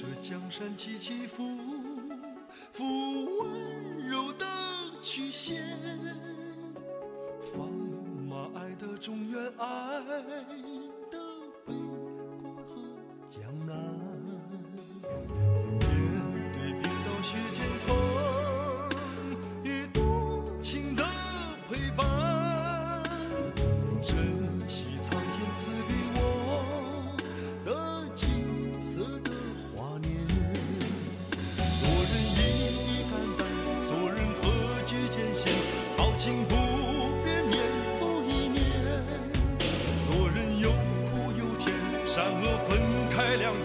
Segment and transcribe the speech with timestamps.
[0.00, 1.42] 这江山起起伏
[2.72, 2.84] 伏，
[3.40, 4.46] 温柔的
[5.02, 5.60] 曲线，
[7.42, 10.00] 放马爱的中原，爱
[11.10, 11.18] 的
[11.66, 12.80] 北国和
[13.28, 14.07] 江南。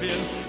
[0.07, 0.42] 开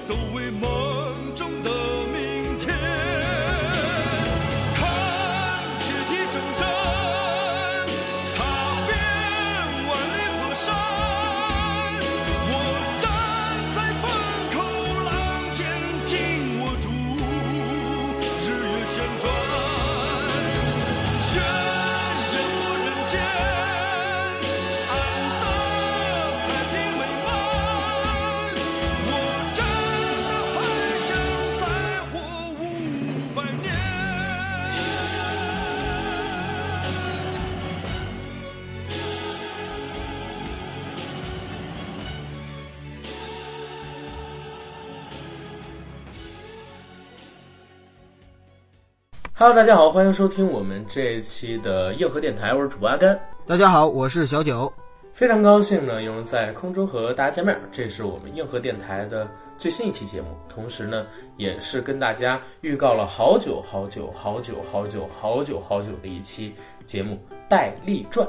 [49.47, 53.21] Hello，大家好，欢迎收听我们这一期的硬核电台，我是主播阿甘。
[53.45, 54.73] 大家好，我是小九。
[55.13, 57.55] 非常高兴呢，又能在空中和大家见面。
[57.71, 59.29] 这是我们硬核电台的
[59.59, 61.05] 最新一期节目，同时呢，
[61.37, 66.55] 也是跟大家预告了好久好久好久好久好久好久的一期
[66.87, 67.15] 节目
[67.47, 68.27] 《戴笠传》。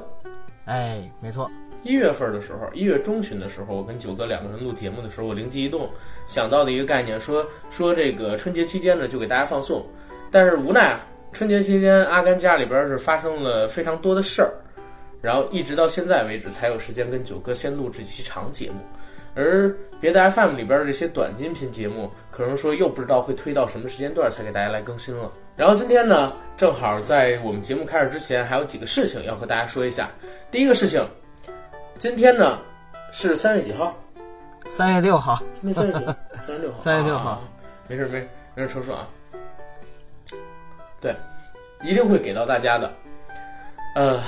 [0.65, 1.49] 哎，没错，
[1.81, 5.89] 一月份的时候，一月中旬的时候，我跟九哥两个人录节目的时候，我灵机一动，
[6.27, 9.81] 想到的一个概念，说说这个春节期间呢，就给大家放送。
[10.35, 10.99] 但是无奈啊，
[11.31, 14.51] 春节期间阿甘家里边是发生了非常多的事儿，
[15.21, 18.75] 然后一直到现在为止才有时间跟九哥先录这期长节目。
[19.33, 25.31] 而别的 FM 里边的这些短音频节目，可能说又不知道会推到什么时间段才给大家来更新了。
[25.55, 30.09] 然后今天呢，正好在我们节目开始之前，还有几个事情要和大家说一下。
[30.51, 31.01] 第一个事情，
[31.97, 32.59] 今天呢
[33.13, 33.97] 是三月几号？
[34.67, 36.05] 三月六号，今天三月几？
[36.45, 36.79] 三月六号。
[36.79, 37.41] 三月六号啊
[37.87, 39.07] 没事没事没事，抽数啊。
[41.05, 41.15] 对，
[41.83, 42.91] 一定会给到大家的，
[43.93, 44.19] 呃，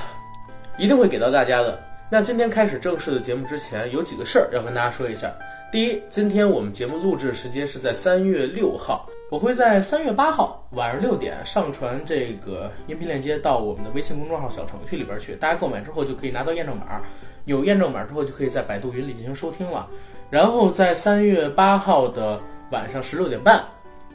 [0.76, 1.76] 一定会给到大家的。
[2.08, 5.28] 那今天开始正式的节目之前，有几个事儿要跟大家说一下。
[5.72, 17.02] 第一，今天我们节目录制时间是在三月六号，我会在三月八号晚上六点上传这个音频链接到我们的微信公众号小程序里边去，大家购买之后就可以拿到验证码，
[17.46, 19.88] 有验证码之后就可以在百度云里进行收听了。
[20.30, 22.40] 然后在三月八号的
[22.70, 23.64] 晚上十六点半，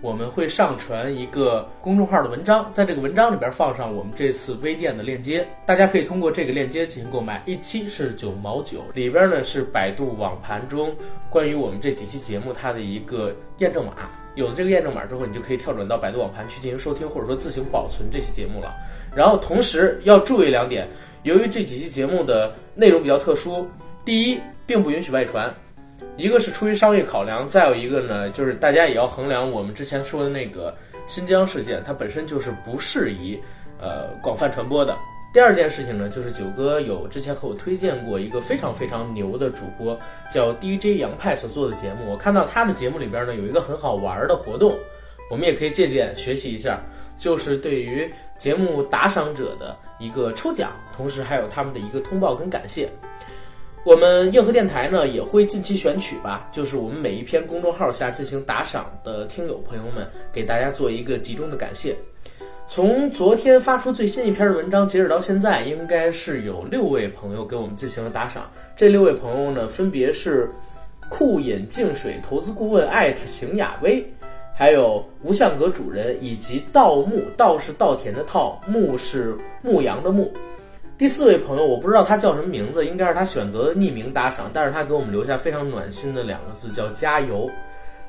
[0.03, 10.93] 我们会上传一个公众号的文章，在这个文章里边放上我们这次微店的链接，大家可以通过这个链接进行购买，一期是九毛九，里边呢是百度网盘中
[11.29, 13.93] 关于我们这几期节目它的一个验证码。
[14.35, 18.75] 有了这个验证码之后，你就可以跳转到百度网盘去进行收听，或者说自行保存这期节目了。
[19.15, 20.85] 然后同时要注意两点，
[21.21, 23.65] 由于这几期节目的内容比较特殊，
[24.03, 25.49] 第一，并不允许外传。
[26.15, 30.75] 一个是出于商业考量，再有一个呢，就是大家也要衡量我们之前说的那个
[31.07, 33.39] 新疆事件，它本身就是不适宜
[33.79, 34.95] 呃广泛传播的。
[35.33, 39.97] 第二件事情呢，就是九哥有之前和我推荐过一个非常非常牛的主播，
[40.31, 42.11] 叫 DJ 杨派所做的节目。
[42.11, 44.71] 我看到他的节目里边呢有一个很好玩的活动，
[45.31, 46.79] 我们也可以借鉴学习一下，
[47.17, 48.07] 就是对于
[48.37, 52.87] 节目打赏者的一个抽奖，同时还有他们的一个通报跟感谢。
[53.85, 61.93] 我们硬核电台呢也会近期选取吧，就是我们每一篇公众号下进行打赏的听友朋友们，给大家做一个集中的感谢。
[62.65, 68.49] 从昨天发出最新一篇的文章，截止到现在，应该是有六位朋友给我们进行了打赏。
[68.73, 70.49] 这六位朋友呢，分别是
[71.09, 74.01] 酷饮净水投资顾问艾特邢雅薇，
[74.55, 80.31] 还有无相阁主人，以及稻木，稻是稻田的稻，牧是牧羊的牧。
[81.03, 87.51] 第四位朋友，我不知道他叫什么名字，应该是他选择的匿名打赏，但是他给我们留下非常暖心的两个字，叫加油。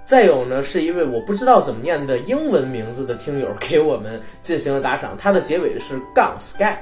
[0.04, 6.76] 再有呢，是一位我不知道怎么念的英文名字的听友给我们进行了打赏，他的结尾是杠 sky。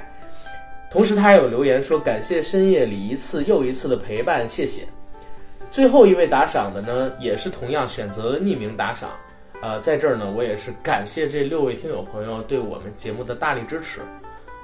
[0.91, 4.83] 同时，他还有留言说感谢深夜里一次又一次的陪伴，谢谢。
[5.71, 9.09] 最后一位打赏的呢，也是同样选择了匿名打赏。
[9.63, 13.99] 呃，在这儿呢，我也是感谢这六位听友朋友对我们节目的大力支持。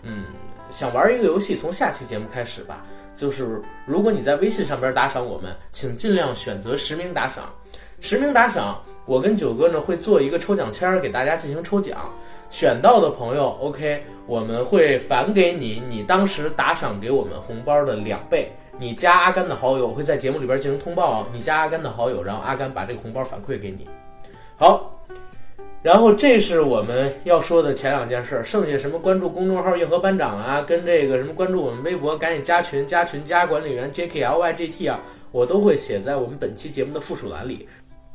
[0.04, 0.26] 嗯，
[0.70, 2.84] 想玩一个游戏，从下期节目开始吧。
[3.16, 7.54] 就是如果你在微信上边打赏我们，请尽量选择实名打赏。
[8.02, 12.10] 实名打赏，我跟九哥呢会做一个抽奖签儿给大家进行抽奖，
[12.50, 18.52] 选到的朋友，OK，我们会返给你你当时打赏给我们红包的两倍。
[18.78, 21.28] 你加阿甘的好友，会在节目里边进行通报。
[21.34, 23.86] 你加阿甘的好友，然后阿甘把这个红包反馈给你。
[24.56, 24.90] 好，
[25.82, 35.00] 然后这是我们要说的前两件事，剩下什么关注公众号“硬核班长”啊，跟这个什么关注我们微博，赶紧加群，加群加管理员 JKLYGT 啊，
[35.32, 37.68] 我都会写在我们本期节目的附属栏里。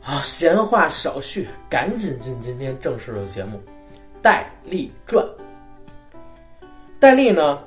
[0.03, 3.57] 啊，闲话少叙，赶紧进今天正式的节目，
[4.21, 5.25] 《戴笠传》。
[7.01, 7.59] 戴笠呢？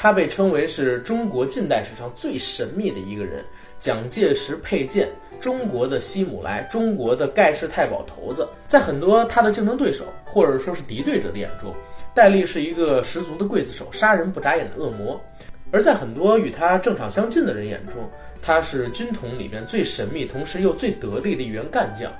[0.00, 3.44] 他被称为是中国近代史上最神秘的一个人，
[3.80, 5.08] 蒋介石佩剑，
[5.40, 8.48] 中国的希姆莱，中国的盖世太保头子。
[8.66, 11.74] 在很多他的竞争对手或者说是敌对者的眼中，
[12.14, 15.18] 戴笠是一个十足的刽子手，杀人不眨眼的恶魔；
[15.70, 18.08] 而在很多与他正场相近的人眼中，
[18.42, 22.12] 他是军统里面最神秘，同时又最得力的一员干将。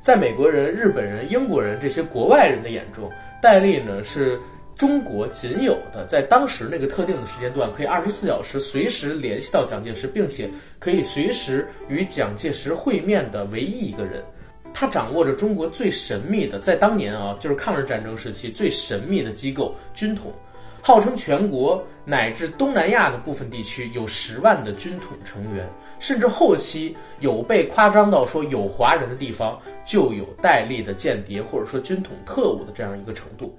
[0.00, 3.10] 在美国人、日本人、英国人这些国外人的眼中，
[3.40, 4.38] 戴笠呢是。
[4.82, 10.50] 中国仅有的在当时那个特定的时间段，可以二十四小时随时联系到蒋介石，并且
[10.80, 14.20] 可以随时与蒋介石会面的唯一一个人。
[14.74, 20.32] 他掌握着中国最神秘的，在当年啊，就是抗日战争时期最神秘的机构——军统，
[20.80, 25.64] 号称全国乃至东南亚的部分地区有十万的军统成员，
[26.00, 29.56] 甚至后期有被夸张到说有华人的地方
[29.86, 33.56] 就有戴笠的间谍或者说军统特务的这样一个程度。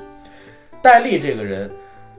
[0.84, 1.72] 戴笠这个人，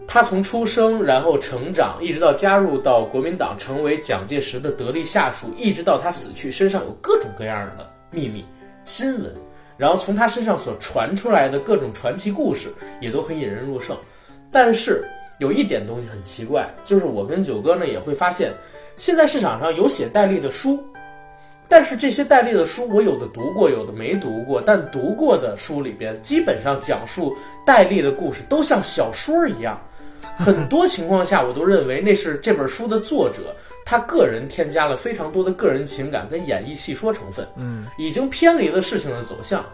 [0.08, 8.42] 他从出生，然后成长，一直到加入到国民党，成为蒋介石的得力下属，一直到他死去，身上有各种各样的秘密
[8.86, 9.30] 新闻，
[9.76, 12.72] 然后从他身上所传出来的各种传奇故事，
[13.02, 13.94] 也都很引人入胜。
[14.50, 15.04] 但是
[15.38, 18.50] 有一点东西很奇怪，就是我跟九哥呢也会发现，
[18.96, 20.82] 现在市场上有写戴笠的书。
[21.68, 24.60] 但是这些戴笠的书，我有的读过，有的没读过。
[24.60, 29.80] 但读过的书里边，基本上讲述戴笠的故事都像小说一样。
[30.36, 39.64] 很多情况下，我都认为那是这本书的作者他个人添加了非常多的个人情感跟演绎戏说成分，嗯，已经偏离了事情的走向。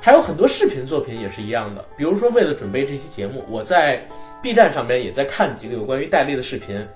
[0.00, 4.06] 还有很多视频作品也是一样的，比如说为了准备这期节目，我在
[4.42, 6.86] B 站上面也在看几个有关于戴笠的视频。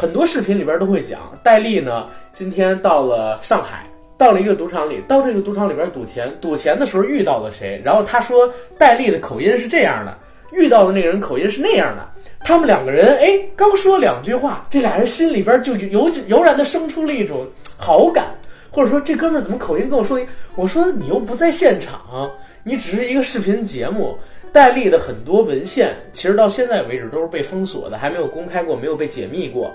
[0.00, 3.84] 很多视频里边都会讲，戴笠呢今天到了上海，
[4.16, 7.82] 到了一个赌场里，到这个赌场里边赌钱，赌钱的时候遇到了谁？
[7.84, 8.48] 然后他说
[8.78, 10.16] 戴笠的口音是这样的，
[10.52, 12.08] 遇到的那个人口音是那样的。
[12.44, 17.44] 他们两个人哎，刚说两句话，这俩人心里边就油油然的生出了一种
[17.76, 18.26] 好感，
[18.70, 20.24] 或者说这哥们怎么口音跟我说？
[20.54, 22.30] 我说你又不在现场，
[22.62, 24.16] 你只是一个视频节目。
[24.58, 29.72] 戴笠的很多文献，其实到现在为止都是被封锁的，还没有公开过，没有被解密过。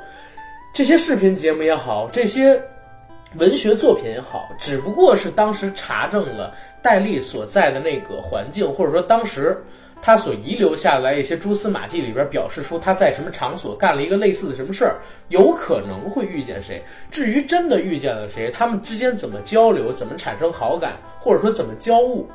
[0.73, 2.61] 这些视频节目也好，这些
[3.35, 9.57] 文学作品也好，只不过是当时查证了戴笠所在的那个环境，或者说当时
[10.01, 14.97] 他所遗留下来一些蛛丝马迹里边，表示出他在什么场所干了一个类似的什么事儿，
[15.29, 16.83] 有可能会遇见谁。
[17.09, 22.27] 至于真的遇见了谁，他们之间怎么交流，怎么产生好感，或者说怎么交物。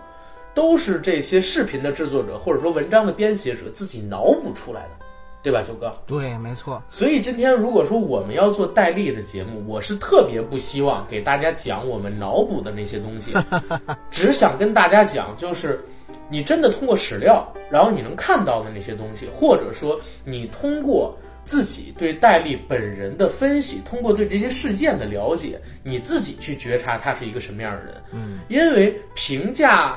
[0.58, 5.06] 都是这些视频的制作者或者说文章的编写者自己脑补出来的，
[5.40, 5.96] 对吧，九哥？
[6.04, 6.82] 对，没错。
[6.90, 13.32] 所以今天如果说我们要做戴笠的节目，我是特别不希望给大家讲我们脑补的那些东西，
[14.10, 15.80] 只想跟大家讲，就是
[16.28, 27.94] 你真的通过史料，然后你能看到的那些东西，或者说你通过自己对戴笠本人的分析，通过对这些事件的了解，你自己去觉察他是一个什么样的人。
[28.10, 29.96] 嗯，因为评价。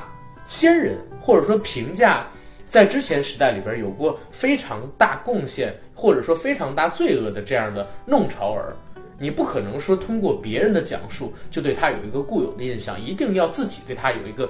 [0.52, 2.26] 先人或者说评价，
[2.66, 8.76] 在之前时代里边有过非常大贡献或者说非常大罪恶的这样的弄潮儿，
[9.18, 14.46] 你不可能说通过别人的讲述就对他有一个固有的印象，一定要自己对他有一个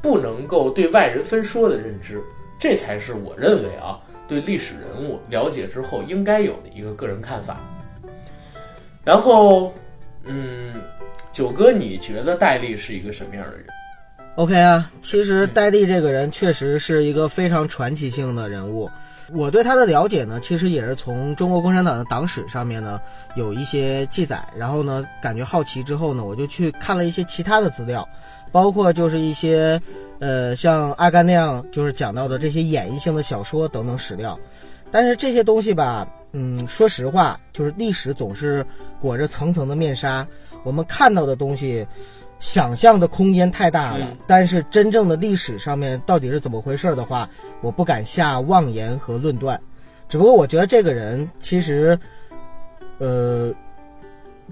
[0.00, 2.22] 不能够对外人分说的认知，
[2.56, 3.98] 这才是我认为啊
[4.28, 7.58] 对历史人物了解之后应该有的一个个人看法。
[9.04, 9.74] 然后，
[10.22, 10.74] 嗯，
[11.32, 13.66] 九哥，你觉得戴笠是一个什么样的人
[14.36, 18.90] ？OK 啊，其实戴笠这个人确实是一个非常传奇性的人物。
[19.32, 23.00] 我对他的了解呢，其实也是从中国共产党的党史上面呢
[23.36, 28.06] 有一些记载，然后呢感觉好奇之后呢，我就去看了一些其他的资料，
[28.52, 29.80] 包括就是一些
[30.18, 34.38] 呃像阿甘那样就是讲到的这些演绎性的小说等等史料。
[34.90, 38.64] 但是这些东西吧，嗯，说实话，就是历史总是
[39.00, 40.26] 裹着层层的面纱，
[40.64, 41.86] 我们看到的东西。
[42.44, 47.26] 想象的空间太大了，但是真正的历史上面到底是怎么回事的话，
[47.62, 49.58] 我不敢下妄言和论断。
[50.10, 51.98] 只不过我觉得这个人其实，
[52.98, 53.50] 呃，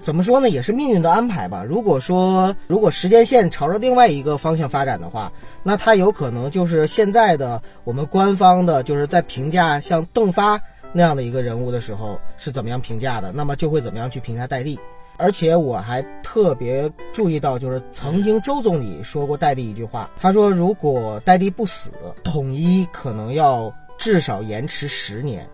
[0.01, 1.63] 怎么说呢，也是命运的安排吧。
[1.63, 5.31] 如果说如果时间线朝着另外一个方向发展的话，
[5.61, 10.59] 那他有可能就是现在的我们官方的，就是在评价像邓发
[10.93, 14.79] 那样的一个人物的时候是怎么样评价的，那么就会怎么样去评价戴笠。
[15.23, 21.91] 而且我还特别注意到，就是曾经周总理说过戴笠一句话，他说如果戴笠不死，
[22.25, 25.49] 统一可能要至少延迟十年。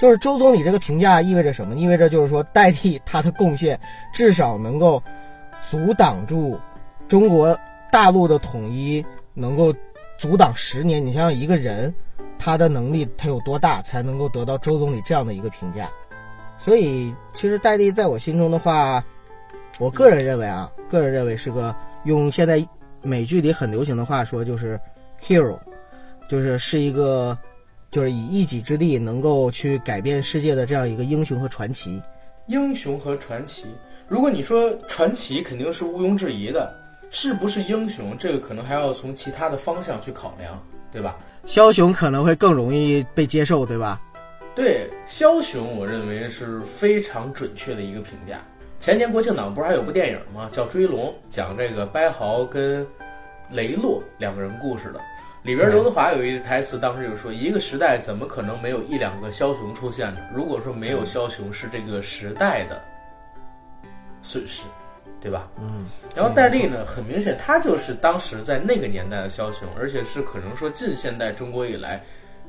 [0.00, 1.76] 就是周总理这个评价意味着什么？
[1.76, 3.78] 意味着就是说，代替他的贡献，
[4.14, 5.02] 至少能够
[5.70, 6.58] 阻挡住
[7.06, 7.54] 中国
[7.92, 9.70] 大陆的统一，能够
[10.18, 11.04] 阻挡十年。
[11.04, 11.94] 你想想，一个人
[12.38, 15.90] 他的能力他有多大，才能够得到周总理这样的一个评价？
[16.58, 19.04] 所以，其实戴笠在我心中的话，
[19.78, 22.66] 我个人认为啊，个人认为是个用现在
[23.02, 24.80] 美剧里很流行的话说，就是
[25.22, 25.58] hero，
[26.28, 27.36] 就是是一个。
[27.90, 32.02] 就是以一己之力能够去改变世界的这样一个英雄和传奇，
[32.48, 33.66] 英雄和传奇。
[34.08, 36.74] 如果你说传奇，肯定是毋庸置疑的。
[37.10, 41.16] 是不是英雄，这个可能还要从其他的方向去考量，对吧？
[41.46, 44.00] 枭雄可能会更容易被接受，对吧？
[44.54, 48.40] 对，枭雄，我认为是非常准确的一个评价。
[48.78, 50.48] 前年国庆档不是还有部电影吗？
[50.52, 52.86] 叫《追龙》，讲这个白豪跟
[53.50, 55.00] 雷洛两个人故事的。
[55.42, 60.20] 里边刘德华有一句台词，当时就说：“一个时代怎么可能没有一两个枭雄出现呢？
[60.34, 62.80] 如果说没有枭雄，是这个时代的
[64.22, 64.62] 损失，
[65.20, 65.86] 对吧？”嗯。
[66.14, 72.00] 然后戴笠呢，很明显他就是当时在那个年代的枭雄，而且是可能说近现代中国以来，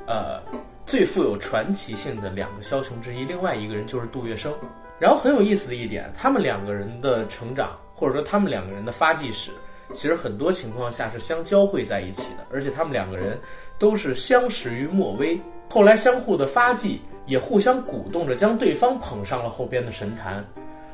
[0.07, 0.41] 呃，
[0.85, 3.25] 最富有传奇性的两个枭雄之一。
[3.25, 4.51] 另外一个人就是杜月笙。
[4.97, 9.51] 然后很有意思的一点，他们两个人的成长，或者说他们两个人的发迹史。
[9.93, 13.39] 其实很多情况下是相交汇在一起的，而且他们两个人
[13.77, 15.39] 都是相识于莫微，
[15.69, 20.43] 后来相互的发迹，也互相鼓动着将对方捧上了后边的神坛，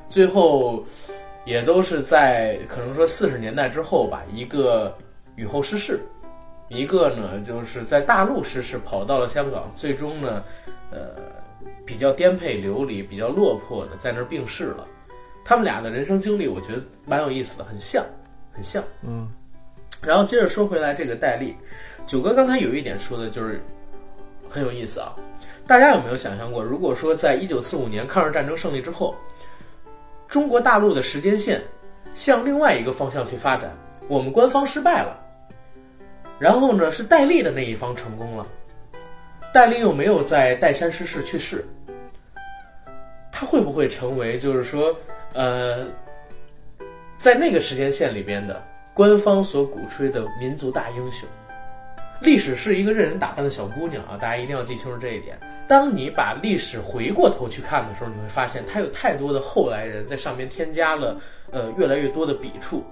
[0.09, 0.83] 最后
[1.45, 4.93] 也都是在可能说四十年代之后吧，一个
[5.35, 5.99] 雨后失事，
[6.71, 10.41] 一个呢就是在大陆失事，跑到了香港，最终呢，
[10.89, 11.17] 呃，
[11.85, 14.87] 比较颠沛流离，比较落魄的在那儿病逝了。
[15.43, 18.03] 他们俩的人生经历，我觉得蛮有意思的，很像。
[18.53, 19.31] 很像，嗯，
[20.01, 21.55] 然后接着说回来，这个戴笠，
[22.05, 23.61] 九哥刚才有一点说的就是
[24.49, 25.15] 很有意思啊。
[25.65, 29.15] 大家有没有想象过，如果说在一九四五年抗日战争胜利之后，
[30.27, 31.61] 中国大陆的时间线
[32.13, 33.73] 向另外一个方向去发展，
[34.09, 35.17] 我们官方失败了，
[36.41, 38.47] 然后呢是戴笠的那一方成功了，
[39.53, 41.63] 戴笠又没有在岱山失事去世，
[43.31, 44.95] 他会不会成为就是说
[45.33, 45.85] 呃？
[47.15, 48.59] 在那个时间线里边的
[48.95, 51.29] 官方所鼓吹的民族大英雄，
[52.19, 54.17] 历史是一个任人打扮的小姑娘啊！
[54.19, 55.39] 大家一定要记清楚这一点。
[55.67, 61.15] 当你把历史回过头去看的时候，你会发现它有太多的后来人在上面添加了
[61.51, 62.83] 呃越来越多的笔触，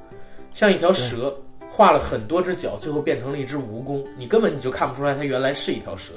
[0.54, 1.36] 像一条蛇
[1.70, 6.14] 画了很多只脚，最后变成了一只蜈蚣，你根本你就看不出来它原来是一条蛇。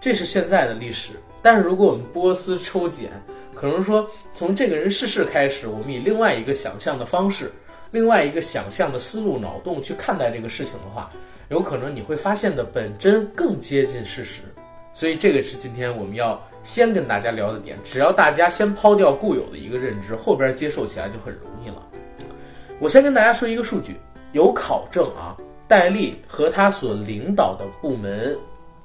[0.00, 3.10] 这是现在的历史，但是如果我们波斯抽检。
[3.54, 7.50] 可能说，从这个人逝世开始，我们以另外一个想象的方式，
[7.90, 11.10] 另外一个想象的思路、脑洞去看待这个事情的话，
[11.48, 14.42] 有可能你会发现的本真更接近事实。
[14.92, 17.78] 所以，这个是今天我们要先跟大家聊的点。
[17.82, 21.82] 只要大家先抛掉固有的一个认知，后边接受起来就很容易了。
[22.78, 23.96] 我先跟大家说一个数据，
[24.36, 25.34] 有考证啊，
[25.66, 28.38] 戴笠和他所领导的部门，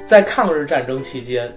[0.06, 1.54] 在抗日战争期间。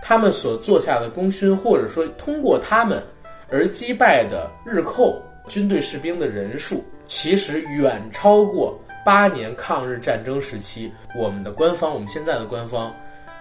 [0.00, 3.02] 他们所做下的功勋，或者说通过他们
[3.50, 12.94] 而击败的日寇军队士兵的人数，其实远超过八年抗日战争时期我们的官方，我们现在的官方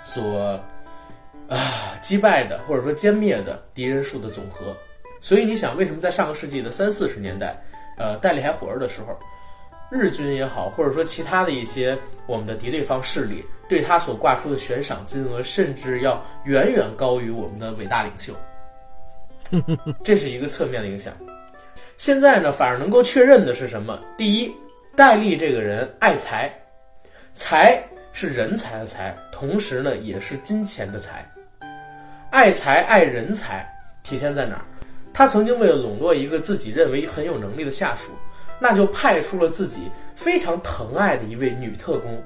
[0.03, 0.59] 所
[1.47, 1.59] 啊
[2.01, 4.75] 击败的或者说歼灭的敌人数的总和。
[5.21, 7.55] 所以你想，为什么在上个世纪的三四十年代，
[7.99, 9.15] 呃，戴笠还活着的时候，
[9.89, 13.43] 日军也好，或者说其他的一些我们的敌对方势力？
[13.69, 18.33] 对他所挂出的悬赏金额，甚至要远远高于我们的伟大领袖，
[20.03, 21.13] 这是一个侧面的影响。
[21.97, 23.99] 现在呢，反而能够确认的是什么？
[24.17, 24.53] 第一，
[24.95, 26.49] 戴笠这个人爱财，
[27.33, 31.29] 财是人才的财，同时呢，也是金钱的财。
[32.29, 33.67] 爱财爱人才
[34.03, 34.65] 体现在哪儿？
[35.13, 38.11] 他曾经为了笼络一个自己认为很有能力的下属，
[38.59, 42.23] 那就派出了自己非常疼爱的一位女特工。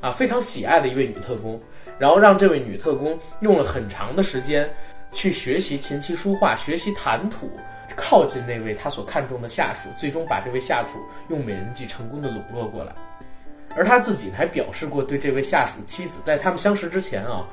[0.00, 1.60] 啊，非常喜爱的一位女特工，
[1.98, 4.72] 然后让这位女特工用了很长的时间
[5.10, 7.50] 去学习琴棋书画，学习谈吐，
[7.96, 11.00] 靠近那位他所看重的下属，最终把这位下属
[11.30, 12.92] 用美人计成功的笼络过来。
[13.74, 17.44] 而他自己还表示过对这位下属妻子，在他们相识之前啊，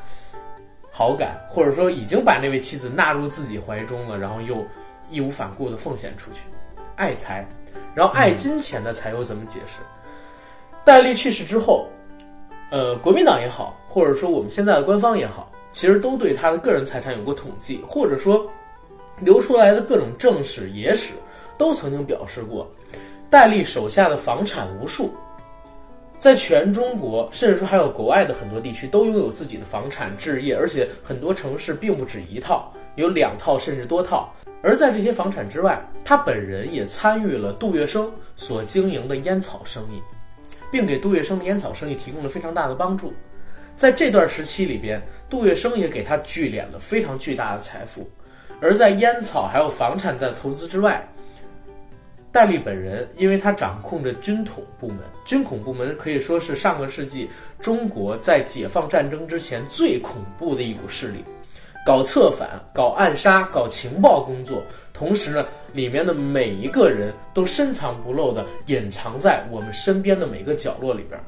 [0.91, 4.63] 好感，或者说已经把那位妻子纳入自己怀中了，然后又
[5.09, 6.41] 义无反顾地奉献出去，
[6.95, 7.43] 爱财，
[7.95, 9.79] 然后爱金钱的才有怎么解释？
[10.83, 11.87] 戴笠去世之后，
[12.69, 18.45] 呃，国民党也好，或者说我们现在的官方也好，其实都对他的个人财产有过统计，或者说
[19.19, 21.13] 流出来的各种正史、野史
[21.57, 22.69] 都曾经表示过，
[23.29, 25.11] 戴笠手下的房产无数。
[26.17, 34.33] 在全中国，甚至说还有国外的很多地区，都拥有自己的房产置业，而且很多城市并不止一套，有两套甚至多套。
[34.61, 40.01] 而在这些房产之外，他本人也参与了杜月笙所经营的烟草生意，
[40.71, 43.13] 并给杜月笙的烟草生意提供了非常大的帮助。
[43.75, 48.09] 在这段时期里边，杜月笙也给他聚敛了非常巨大的财富。
[48.61, 51.07] 而在烟草还有房产的投资之外，
[52.31, 61.23] 戴笠本人，因为他掌控着军统部门，军统部门可以说是上个世纪中国在解放战争之前最恐怖的一股势力，
[61.85, 71.21] 搞策反、搞暗杀、搞情报工作，同时呢，里面的每一个人都深藏不露的隐藏在我们身边的每个角落里边。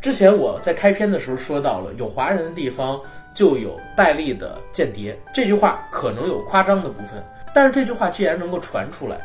[0.00, 3.00] 之前我在开篇的时候说到了，有华人的地方
[3.32, 7.24] 就有戴笠的间谍，这句话可能有夸张的部分，
[7.54, 9.16] 但是这句话既然能够传出来。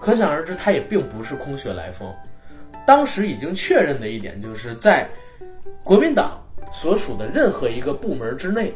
[0.00, 2.12] 可想而知，他也并不是空穴来风。
[2.84, 5.08] 当时已经确认的一点，就是在
[5.84, 8.74] 国民党所属的任何一个部门之内，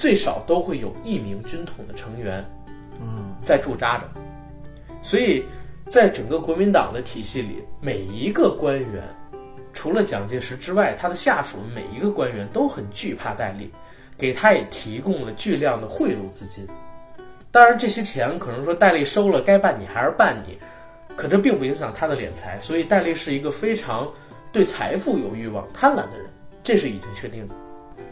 [0.00, 2.42] 最少都会有一名军统的成员，
[3.02, 4.04] 嗯，在驻扎着。
[5.02, 5.44] 所以，
[5.90, 9.02] 在整个国民党的体系里，每一个官员，
[9.74, 13.70] 除了蒋介石之外，他的下属每一个官员都很惧怕戴笠，
[14.16, 16.66] 给他也提供了巨量的贿赂资金。
[17.52, 20.58] 当然，这些钱可能说戴笠收了，该办你还是办你，
[21.14, 22.58] 可这并不影响他的敛财。
[22.58, 24.10] 所以，戴笠是一个非常
[24.50, 26.26] 对财富有欲望、贪婪的人，
[26.62, 27.54] 这是已经确定的。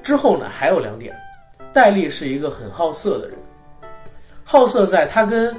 [0.02, 1.16] 之后呢，还有两点，
[1.73, 3.37] 戴笠是一个很好色的人，
[4.45, 5.55] 好色在他跟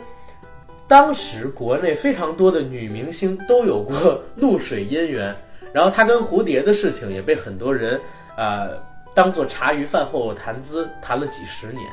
[0.88, 5.36] 当时国内非常多的女明星都有过露水姻缘，
[5.72, 8.00] 然后他跟蝴蝶的事情也被很多人
[8.36, 8.78] 呃
[9.14, 11.84] 当做茶余饭后谈资谈了几十年。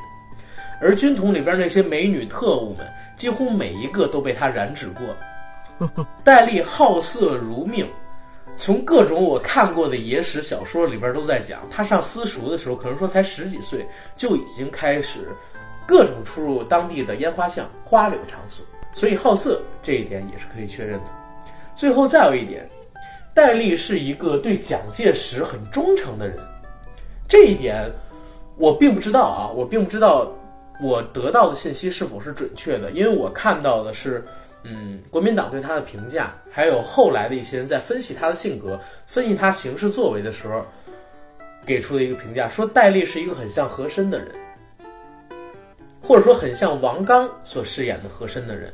[0.81, 6.05] 而军统里边那些美女特务们，几乎每一个都被他染指过。
[6.25, 7.87] 戴笠好色如命，
[8.57, 15.29] 从各种我看过的野史小说里边都在讲，他上私塾的时候，可能说才十几岁，就已经开始
[15.87, 21.11] 各种出入当地的烟花巷、花柳场所，所以好色这一点也是可以确认的。
[21.75, 22.69] 最后再有一点，
[23.35, 26.39] 戴笠是一个对蒋介石很忠诚的人，
[27.29, 27.91] 这一点
[28.57, 30.33] 我并不知道啊，我并不知道。
[30.79, 32.91] 我得到的信息是否是准确的？
[32.91, 34.23] 因为我看到的是，
[34.69, 40.67] 嗯，国民党对他的评价，还有后来的一些人在分析他的性格、分析他行事作为的时候，
[41.65, 44.35] 给出的一个评价，说戴笠是一个很像和珅的人，
[46.03, 48.73] 或者说很像王刚所饰演的和珅的人。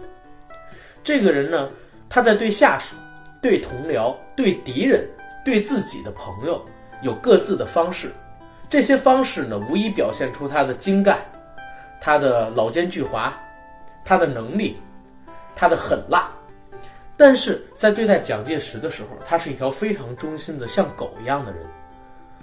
[1.05, 1.68] 这个人呢，
[2.09, 2.96] 他在对下属、
[3.42, 5.07] 对同僚、对敌人、
[5.44, 6.64] 对自己的朋友
[7.02, 8.11] 有各自的方式，
[8.70, 11.18] 这些方式呢，无疑表现出他的精干。
[12.00, 13.31] 他的老奸巨猾，
[14.05, 14.76] 他的能力，
[15.54, 16.30] 他的狠辣，
[17.16, 21.64] 但是在对待蒋介石的时候，他是一条非常忠心的像狗一样的人。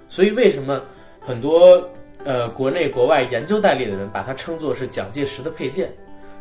[0.08, 0.82] 所以为什么
[1.20, 1.84] 很多
[2.24, 5.94] 呃国内国外研究戴笠的人把他称作是蒋介石的配剑，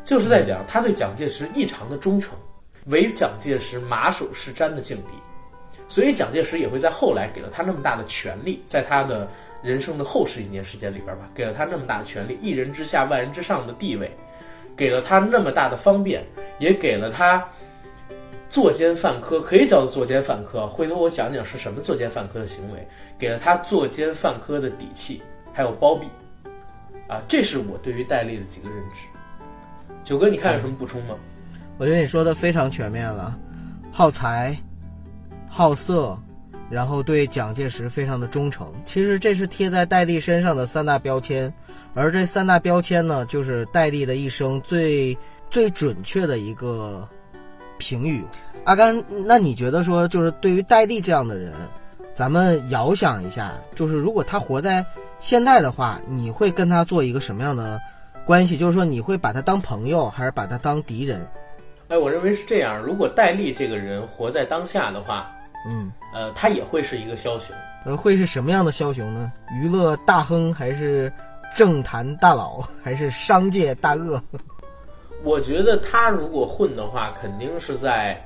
[0.05, 2.37] 就是在讲他对蒋介石异常的忠诚，
[2.87, 5.15] 唯蒋介石马首是瞻的境地。
[5.87, 9.29] 所以蒋介石也会在后来给了他那么大的权力，在他的。
[9.61, 14.09] 人生的后十几年时间里边吧，给了他那么大的权利，一人之下万人之上的地位，
[14.79, 16.25] 给了他那么大的方便，
[16.61, 17.45] 也给了他
[18.49, 20.69] 作奸犯科，可以叫做作奸犯科。
[20.69, 22.87] 回头我讲讲是什么作奸犯科的行为，
[23.19, 25.21] 给了他作奸犯科的底气，
[25.53, 26.07] 还有包庇。
[27.09, 29.03] 啊，这是我对于戴笠的几个认知。
[30.05, 31.17] 九哥，你看有什么补充吗？
[31.77, 33.37] 我觉得你说的非常全面了，
[33.91, 34.57] 好财，
[35.49, 36.17] 好色。
[36.71, 41.53] 然后对蒋介石非常的忠诚，其实这是贴在戴笠身上的三大标签，
[41.95, 45.17] 而这三大标签呢，就是戴笠的一生最
[45.51, 47.09] 最准确的一个
[47.79, 48.23] 评语。
[48.65, 51.55] 阿甘，那你觉得说，就是对于戴笠这样的人，
[52.15, 54.85] 咱们遥想一下，就是如果他活在
[55.19, 57.81] 现代的话，你会跟他做一个什么样的
[58.27, 58.59] 关系？
[58.59, 61.27] 就是说，你会把他当朋友，还是把他当敌人？
[61.89, 62.79] 哎，我认为是这样。
[62.79, 65.35] 如果戴笠这个人活在当下的话。
[65.67, 69.33] 嗯，呃，他也会是一个枭雄，呃，会是什么样的枭雄呢？
[69.51, 71.13] 娱乐大亨，还是
[71.57, 74.23] 政坛大佬， 还是商界大鳄？
[75.25, 78.23] 我觉得他如果混的话，肯定是在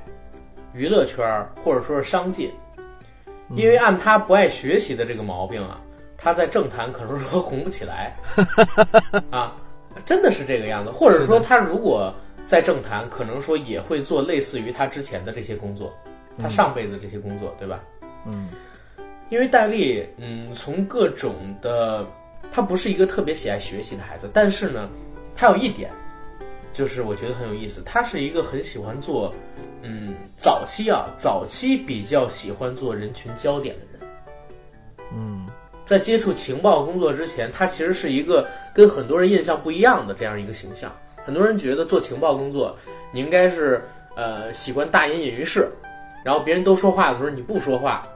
[0.73, 1.25] 娱乐圈
[1.63, 2.51] 或者说是商界，
[3.55, 5.81] 因为按他不爱学习的这个毛病啊，
[6.15, 8.15] 他在政坛可能说红不起来。
[9.31, 9.55] 啊，
[10.05, 10.91] 真的是这个样子。
[10.91, 12.13] 或者说他如果
[12.45, 15.91] 在政坛，可能说也会做类似于他之前的这些工作，
[16.37, 17.83] 他上辈子这些工作，对吧？
[18.25, 18.49] 嗯
[19.29, 22.05] 因为戴笠，嗯，从各种的，
[22.51, 24.87] 他不是一个特别喜爱学习的孩子，但是呢，
[25.35, 25.89] 他有一点，
[26.71, 29.33] 就是我觉得很有意思，他是一个很喜欢做，
[29.81, 34.09] 嗯，早期啊，早期比较喜欢做人群焦点的人。
[35.15, 35.47] 嗯
[35.85, 40.89] 在接触情报工作之前，他其实是一个跟很多人印象不一样的这样一个形象。
[41.25, 42.77] 很多人觉得做情报工作，
[43.11, 43.83] 你应该是
[44.15, 45.69] 呃喜欢大隐隐于市，
[46.23, 48.07] 然后别人都说话的时候你不说话，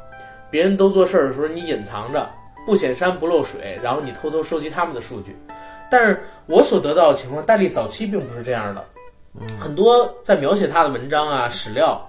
[0.50, 2.30] 别人都做事儿的时候你隐藏着，
[2.66, 5.36] 不显山不漏水，然后你偷偷收集他们的数据。
[5.90, 8.84] 但是我所得到的情况，戴笠早期并不是这样的。
[9.60, 12.02] 很多在描写他的文章啊、史料，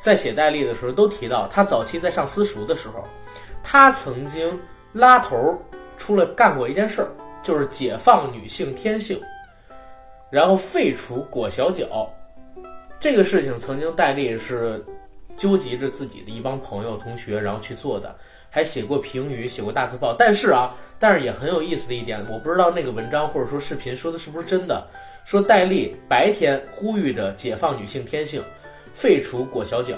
[0.00, 3.04] 在写戴笠的时候都提到，他早期在上私塾的时候，
[3.62, 4.58] 他曾经
[4.92, 5.58] 拉头儿
[5.96, 7.08] 出来干过一件事儿，
[7.42, 9.20] 就是解放女性天性，
[10.30, 12.08] 然后废除裹小脚。
[12.98, 14.84] 这个事情曾经戴笠是
[15.36, 18.14] 纠集着自己的一帮朋友同学，然后去做的，
[18.50, 20.14] 还写过评语，写过大字报。
[20.18, 24.86] 但是啊，但是也很有意思的一点，我不知道那个文章或者说视频说的是不是真的。
[25.24, 28.42] 说戴笠白天呼吁着解放女性天性，
[28.92, 29.96] 废除裹小脚，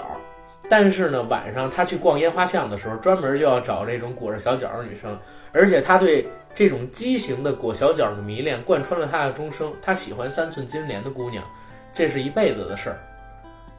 [0.69, 5.17] 但是呢，晚上他去逛烟花巷的时候，专门就要找这种裹着小脚的女生，
[5.51, 9.73] 而且他对这种畸形的裹小脚的迷恋贯穿了他的终生。
[9.81, 11.43] 他喜欢三寸金莲的姑娘，
[11.91, 12.99] 这是一辈子的事儿。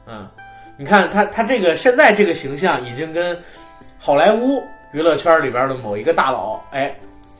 [0.05, 0.27] 嗯，
[0.77, 3.37] 你看他他这个现在这个形象已经跟
[3.97, 6.95] 好莱坞娱乐圈里边的某一个大佬哎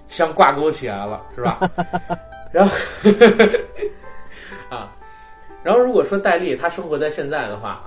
[0.08, 1.60] 相挂钩起来了，是吧？
[2.52, 2.76] 然后
[4.70, 4.92] 啊，
[5.64, 7.84] 然后如果说戴笠他生活在现在的话，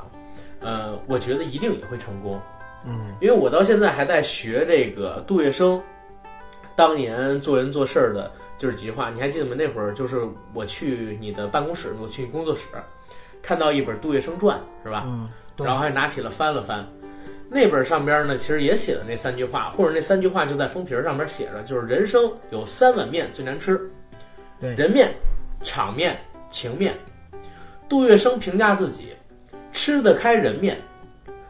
[0.60, 2.40] 呃，我觉得一定也会成功。
[2.86, 5.78] 嗯因为我到现在还在学这个杜月笙
[6.74, 9.54] 当年做人做事儿的就是几句话，你还记得吗？
[9.58, 10.20] 那会儿就是
[10.54, 12.62] 我去你的办公室，我去你工作室，
[13.42, 15.04] 看到一本《杜月笙传》，是吧？
[15.06, 15.32] 嗯，对
[15.64, 16.86] 然后还拿起了翻了翻。
[17.48, 23.80] 那本上边呢，其实也写了那三句话，或者那三句话就在封皮儿上面写着，就是人生有三碗面最难吃，
[24.60, 25.12] 对人面、
[25.62, 26.16] 场面、
[26.50, 26.94] 情面。
[27.88, 29.08] 杜月笙评价自己，
[29.72, 30.78] 吃得开人面，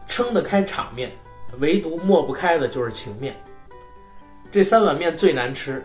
[0.07, 1.13] 撑得开场面，
[1.59, 3.35] 唯独抹不开的就是情面。
[4.51, 5.85] 这三碗面最难吃，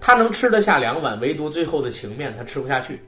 [0.00, 3.02] 他能吃得下两碗，唯独最后的情面他吃不下去。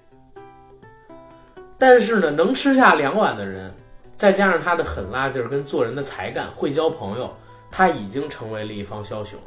[1.79, 3.73] 但是呢，能吃下两碗的人，
[4.20, 7.35] 再加上他的狠辣劲儿跟做人的才干，会交朋友，
[7.70, 9.40] 他已经成为了一方枭雄。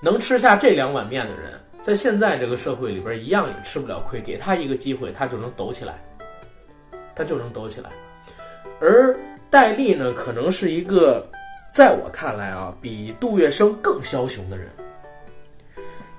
[0.00, 5.98] 能吃下这两碗面的人，在现在这个社会里边一样也吃不了亏，给他一个机会，他就能抖起来，
[7.16, 7.90] 他就能抖起来。
[8.80, 9.12] 而
[9.50, 11.28] 戴笠呢，可能是一个
[11.72, 14.68] 在我看来啊，比杜月笙更枭雄的人。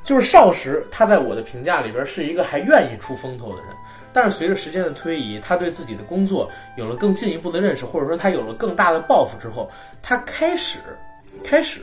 [0.03, 3.71] 就是少时，他在我的评价里边是一个还愿意出风头的人，
[4.13, 9.69] 但是随着时间的推移，他对自己的工作有了更进一步的认识，或者说他有了更大的抱负之后，
[10.01, 10.79] 他开始
[11.43, 11.81] 开始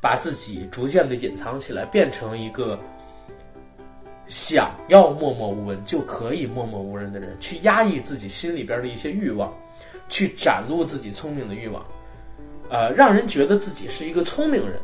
[0.00, 2.78] 把自己逐渐的隐藏起来，变成一个
[4.26, 9.52] 想要默默无闻就可以默默无闻的人，去压抑自己心里边的一些欲望，
[10.08, 11.84] 去展露自己聪明的欲望，
[12.68, 14.78] 呃，让人觉得自己是一个聪明人。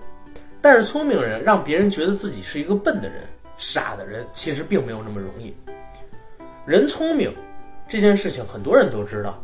[0.62, 3.22] 但是聪明人让别人觉得自己是一个笨的人、
[3.56, 5.54] 傻的人，其实并没有那么容易。
[6.70, 7.35] 人聪明
[7.88, 9.42] 这件事情很多人都知道，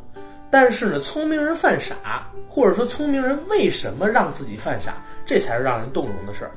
[0.49, 4.95] 但是呢，聪明人犯傻，或者说聪明人为什么让自己犯傻，
[5.27, 6.53] 这才是让人动容的事儿。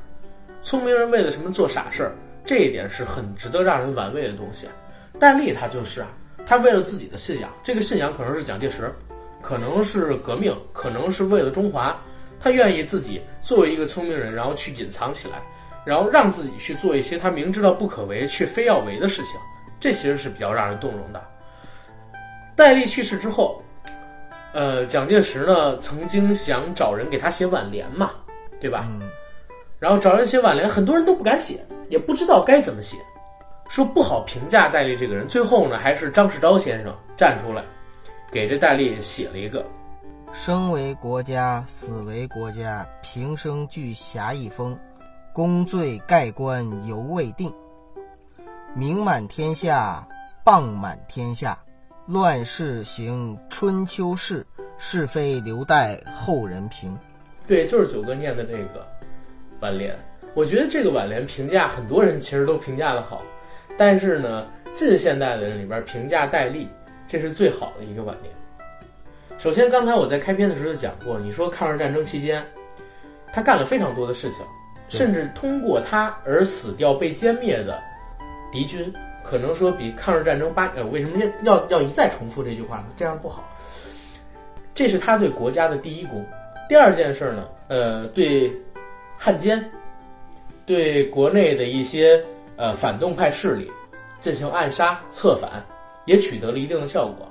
[0.62, 2.12] 聪明人为了什么做傻事儿，
[2.44, 4.68] 这一点是很值得让人玩味的东西。
[5.18, 6.06] 戴笠他就是啊，
[6.46, 8.94] 他为了自己的信仰，这个信仰可能是蒋介石，
[9.42, 12.00] 可能是革命，可能是为了中华。
[12.38, 15.42] 他愿意自己作为一个聪明人，然后去隐藏起来，
[15.84, 19.34] 然后让自己去做一些他明知道不可为却非要为的事情，
[19.80, 21.22] 这其实是比较让人动容的。
[22.54, 23.62] 戴笠去世之后，
[24.52, 28.10] 呃，蒋介石呢曾经想找人给他写挽联嘛，
[28.60, 28.86] 对吧？
[28.88, 29.00] 嗯
[29.78, 32.98] 然后找人写挽联，很多人都不敢写，也不知道该怎么写，
[33.70, 35.26] 说不好评价戴笠这个人。
[35.26, 37.64] 最后呢，还是张世钊先生站出来，
[38.30, 39.64] 给这戴笠写了一个
[40.34, 44.78] 生为国家，死为国家，平生具侠义风，
[45.32, 47.50] 功罪盖棺犹未定。
[48.76, 50.06] 名满天下，
[50.44, 51.58] 谤满天下，
[52.06, 54.46] 乱世行春秋事，
[54.78, 56.96] 是非留待后人评。
[57.48, 58.86] 对，就是九哥念的这个
[59.60, 59.98] 挽联。
[60.34, 63.20] 我觉得这个挽联评价很多人其实都评价的好，
[63.76, 66.68] 但是呢，近现代的人里边评价戴笠，
[67.08, 68.32] 这是最好的一个挽联。
[69.36, 72.46] 首先，刚才我在开篇的时候就讲过，你说抗日战争期间，
[73.32, 74.46] 他干了非常多的事情，
[74.88, 77.82] 甚至通过他而死掉、被歼灭的
[78.52, 82.86] 敌军，可能说比抗日战争八呃，为什么要要要一再重复这句话呢？
[82.96, 83.48] 这样不好。
[84.74, 86.24] 这是他对国家的第一功。
[86.68, 88.50] 第二件事呢，呃，对
[89.18, 89.62] 汉奸，
[90.64, 92.22] 对国内的一些
[92.56, 93.70] 呃反动派势力
[94.20, 95.64] 进行暗杀策反，
[96.06, 97.26] 也取得了一定的效果。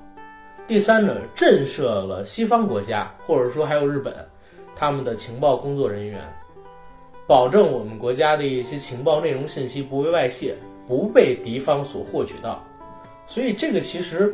[0.68, 4.14] 第三呢，震慑了西方国家，或者说还有日本，
[4.76, 6.22] 他们的情报工作人员，
[7.26, 10.56] 保证我们国家的一些情报内容信息不会外泄，
[10.90, 12.62] 不被敌方所获取到。
[13.26, 14.34] 所以这个其实，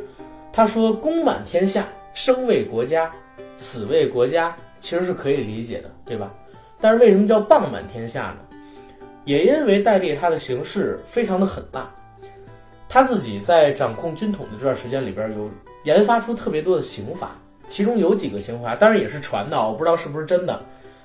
[0.52, 3.12] 他说功满天下，生为国家，
[3.58, 6.34] 死为国家，其实是可以理解的，对吧？
[6.80, 8.38] 但是为什么叫棒满天下呢？
[9.26, 11.94] 也因为戴笠他的行事非常的狠辣，
[12.88, 15.50] 他自己在掌控军统的这段时间里边有。
[15.84, 17.36] 研发出特别多的刑法，
[17.70, 20.60] 其中有几个刑罚，当然也是传的，我不知道是不是真的，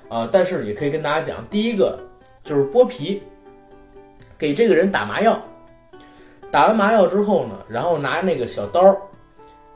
[0.09, 1.99] 啊，但是也可以跟大家讲，第一个
[2.43, 3.21] 就是剥皮，
[4.41, 5.39] 给这个人打麻药，
[6.49, 8.97] 打完麻药之后呢，然后拿那个小刀，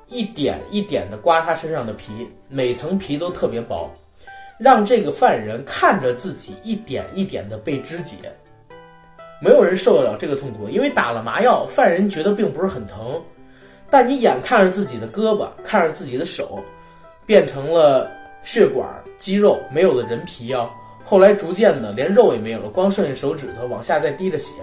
[0.08, 3.88] 一点一点的刮他身上的皮，每层皮都特别薄，
[4.58, 8.18] 让这个犯人看着自己一点一点的被肢解，
[9.40, 13.22] 没有人受得了这个痛苦，因为打了麻药，犯人觉得并不是很疼。
[13.92, 16.60] 但你眼看着自己的胳膊，看着自己的手，
[17.24, 18.10] 变成了
[18.42, 20.68] 血管、肌肉，没有了人皮啊！
[21.06, 24.56] 后来逐渐的连肉也没有了，光剩下手指头，往下再滴着血，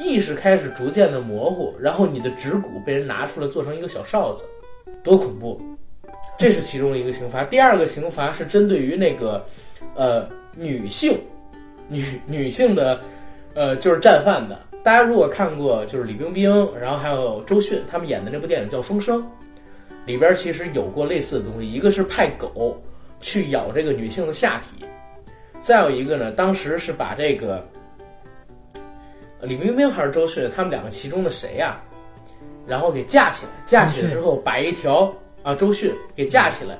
[0.00, 4.44] 意识开始逐渐的模糊，然后你的指骨被人拿出来做成一个小哨子，
[5.02, 5.60] 多恐怖！
[6.38, 7.44] 这是其中一个刑罚。
[7.44, 9.44] 第二个刑罚是针对于那个，
[9.94, 11.20] 呃，女性，
[11.86, 12.98] 女女性的，
[13.54, 14.58] 呃，就是战犯的。
[14.82, 19.22] 大家如果看过就是李冰冰，然后还有周迅他们演的那部电影叫《风声》，
[20.06, 22.82] 里边其实有过类似的东西，一个是派狗
[23.20, 24.84] 去咬这个女性的下体，
[25.64, 27.66] 再有一个呢，当时是把这个
[29.40, 31.80] 李冰冰还是周迅，他们两个其中的谁呀，
[32.66, 35.10] 然后给架起来，架起来之后把一条
[35.42, 36.76] 啊周迅给架起来，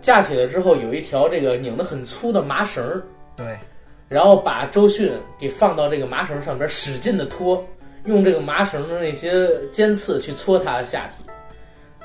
[0.00, 3.02] 架起来之后有一条这个拧得很粗的麻绳儿，
[3.36, 3.58] 对。
[4.08, 7.66] 然后把周迅给放到这个麻绳上边，使劲的拖，
[8.04, 11.24] 用这个麻绳的那些尖刺去搓他的下体，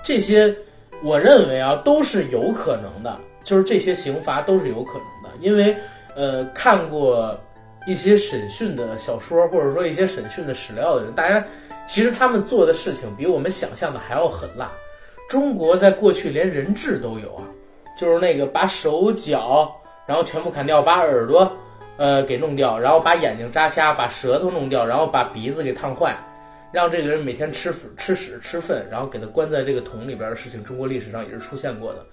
[0.02, 0.56] 这些
[1.04, 5.78] 我认为啊都是有可能的，就是这些刑罚都是有可能的，因为
[6.18, 7.40] 呃看过
[7.88, 11.42] 一些审讯的小说或者说一些审讯的史料的人，大家
[11.88, 14.70] 其实他们做的事情比我们想象的还要狠辣。
[15.30, 17.44] 中国在过去连人质都有啊，
[17.98, 19.74] 就是那个把手脚
[20.06, 21.50] 然后全部砍掉，把耳朵。
[22.00, 26.16] 呃，给弄掉，然后把眼睛扎瞎，把舌头弄掉，然后把鼻子给烫坏，
[26.72, 32.06] 让这个人每天吃吃屎吃粪，然后给他关在这个桶里边的事情，中国历史上也是出现过的。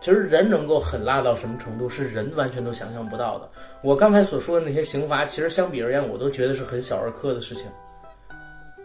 [0.00, 3.48] 其实人能够狠辣到什么程度，是人完全都想象不到的。
[3.82, 7.66] 我刚才所说的那些刑罚，其实相比而言，我都觉得是很小儿科的事情。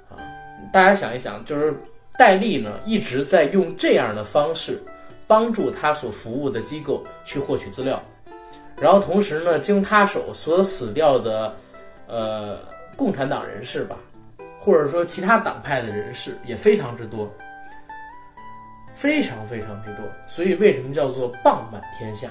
[0.09, 0.17] 啊，
[0.73, 1.73] 大家想一想，就是
[2.17, 4.81] 戴笠呢一直在用这样的方式，
[5.27, 8.01] 帮助他所服务的机构去获取资料。
[8.77, 11.55] 然后同时呢，经他手所死掉的，
[12.07, 12.57] 呃，
[12.95, 13.95] 共产党人士吧，
[14.57, 17.31] 或者说其他党派的人士也非常之多，
[19.01, 20.05] 非常非常之多。
[20.27, 22.29] 所以为什么叫做棒满天下？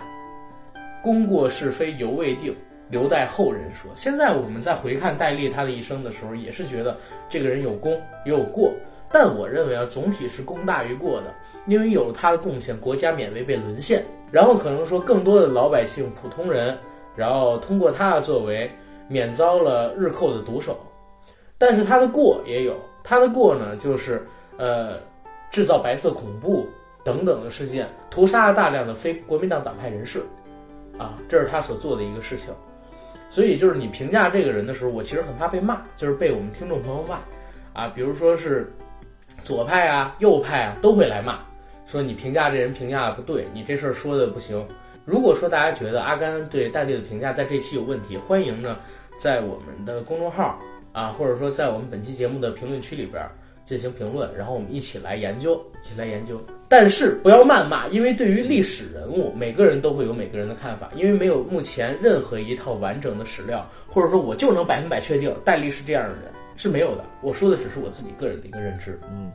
[1.03, 2.55] 功过是非犹未定，
[2.89, 3.91] 留待后人说。
[3.97, 6.97] 现在我们在回看戴笠他的一生的时候，也是觉得
[7.29, 8.73] 这个人有功也有过，
[9.11, 11.35] 但我认为啊，总体是功大于过的，
[11.67, 14.05] 因为有了他的贡献，国家免为被沦陷。
[14.31, 16.79] 然后可能说更多的老百姓、普通人，
[17.17, 18.71] 然后通过他的作为，
[19.09, 20.79] 免遭了日寇的毒手。
[21.59, 24.25] 但是他的过也有，他的过呢，就是
[24.57, 24.99] 呃，
[25.51, 26.69] 制造白色恐怖
[27.05, 30.23] 等等的事件，屠杀了大量的非国民党党派人士，
[30.97, 32.55] 啊，这是他所做的一个事情。
[33.29, 37.21] 所以就是你评价这个人的时候，我其实很怕被骂，就是被我们听众朋友骂，
[37.73, 38.73] 啊，比如说是
[39.45, 41.39] 左派啊、右派啊，都会来骂。
[41.87, 44.65] 说你评价这人评价的不对，你这事儿说的不行。
[45.05, 48.77] 如果说大家觉得阿甘对戴笠的评价在这期有问题，欢迎呢
[49.19, 50.57] 在我们的公众号
[50.93, 53.25] 啊，或者说在我们本期节目的评论区里边
[53.71, 56.45] 进行评论，然后我们一起来研究，一起来研究。
[56.69, 67.05] 但是不要谩骂，因为对于历史人物，每个人都会有每个人的看法，因为没有目前任何一套完整的史料，或者说我就能百分百确定戴笠是这样的人是没有的。
[67.23, 69.31] 我说的只是我自己个人的一个认知，嗯。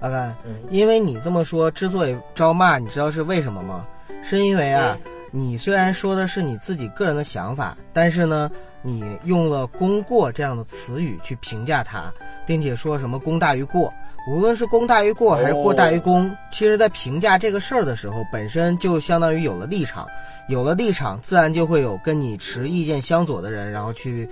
[0.00, 0.34] 阿甘，
[0.70, 3.86] 因为你这么说，之所以招骂，你知道是为什么吗？
[4.22, 4.98] 是因为啊，
[5.30, 8.50] 你虽然说的是你自己个人的想法，但是呢，
[8.82, 12.12] 你用了“功过”这样的词语去评价他，
[12.46, 13.92] 并且说什么“功大于过”，
[14.28, 20.06] 无论是功大于过还是过大于哦功，其实在评价这个事儿的时候，本身就相当于有了立场，
[20.48, 24.28] 有了立场，自然就会有跟你持意见相左的人，然后去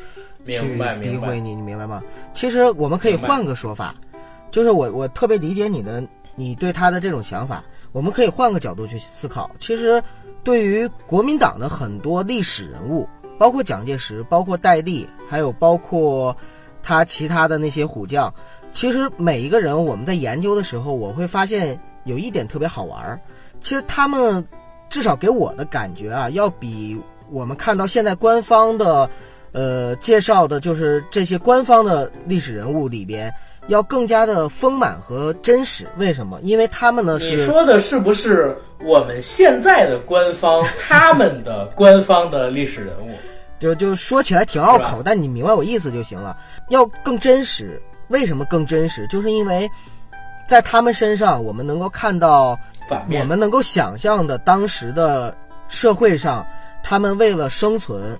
[0.46, 2.02] 去诋毁你，你明白吗？
[2.34, 3.94] 其实我们可以换个说法，
[4.50, 6.02] 就是我我特别理解你的
[6.34, 9.50] 你对他的这种想法，我们可以换个角度去思考。
[9.60, 10.02] 其实
[10.48, 13.06] 对于国民党的很多历史人物，
[13.38, 16.34] 包括蒋介石，包括戴笠，还有包括
[16.82, 18.32] 他其他的那些虎将，
[18.72, 23.20] 其实每一个人我们在研究的时候，我会发现有一点特别好玩儿。
[23.60, 24.42] 其实他们
[24.88, 26.98] 至少给我的感觉啊，要比
[27.30, 29.10] 我们看到现在官方的
[29.52, 33.30] 呃介绍的，就是这些官方的历史人物里边，
[33.68, 35.86] 要更加的丰满和真实。
[35.96, 36.38] 为什么？
[36.42, 43.10] 因为他们呢你说的是不是我们现在的官方 他们的官方的历史人物？
[43.58, 46.36] 就就说起来挺拗口，但你明白我意思就行了。
[46.68, 49.06] 要更真实，为什么更真实？
[49.08, 49.68] 就是因为
[50.48, 55.36] 在他们身上，我们能够看到我反面们能够想象的当时的
[55.68, 56.46] 社会上，
[56.84, 58.16] 他们为了生存，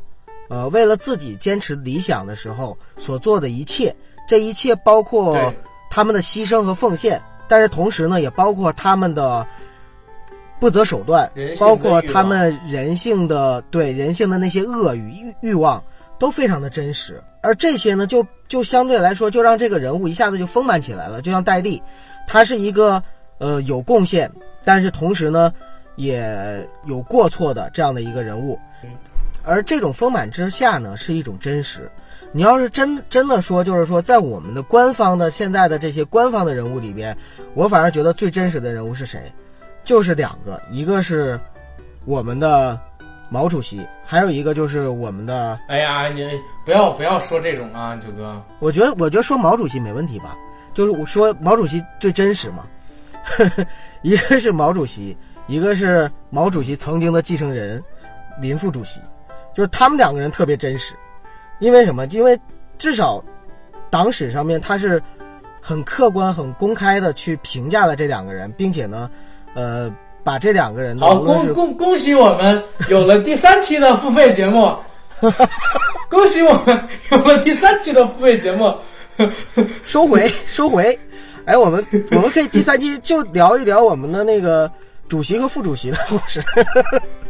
[0.49, 3.95] 呃，为了自己坚持理想的时候所做的一切，
[4.29, 5.53] 这一切包括
[5.91, 9.45] 他们的牺牲和奉献，但是同时呢，也包括他们的
[10.61, 15.83] 不择手段包括他们人性的对人性的那些恶与欲欲望，
[16.19, 17.23] 都非常的真实。
[17.41, 21.23] 而这些呢，就就相对来说，就让这个人物一下子就丰满起来了。
[21.23, 21.83] 就像戴笠，
[22.27, 23.03] 他是一个
[23.39, 24.31] 呃有贡献，
[24.63, 25.51] 但是同时呢
[25.97, 28.91] 也有过错的这样的一个人物嗯。
[29.43, 31.91] 而这种丰满之下呢，是一种真实。
[32.33, 37.17] 你要是真真的说，就是说，在我们的官方的现在的这些官方的人物里边，
[37.55, 39.21] 我反而觉得最真实的人物是谁？
[39.85, 41.41] 就是两个，一个是
[42.05, 42.79] 我们的
[43.31, 46.29] 毛主席，还有一个就是我们的，哎呀，你
[46.67, 48.41] 不要不要说这种啊，九哥。
[48.59, 50.37] 我觉得我觉得说毛主席没问题吧，
[50.75, 52.67] 就是我说毛主席最真实嘛，
[54.03, 57.83] 一个是毛主席，一个是毛主席曾经的继承人
[58.39, 59.01] 林副主席，
[59.55, 60.95] 就是他们两个人特别真实，
[61.59, 62.07] 因为什么？
[62.07, 62.39] 因为
[62.79, 63.23] 至少
[63.91, 65.03] 党史上面他是
[65.61, 69.11] 很客观、很公开的去评价了这两个人，并且呢，
[69.55, 69.91] 呃，
[70.23, 74.75] 把这两个人呢，好，恭恭恭喜我们有了第三期的付费节目，
[76.09, 78.75] 恭喜我们有了第三期的付费节目。
[79.83, 80.97] 收回收回。
[81.45, 84.71] 哎，我们我们可以第三期就聊一聊我们的那个
[85.09, 86.43] 主席和副主席的故事。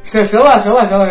[0.05, 1.07] 行行了行了行了，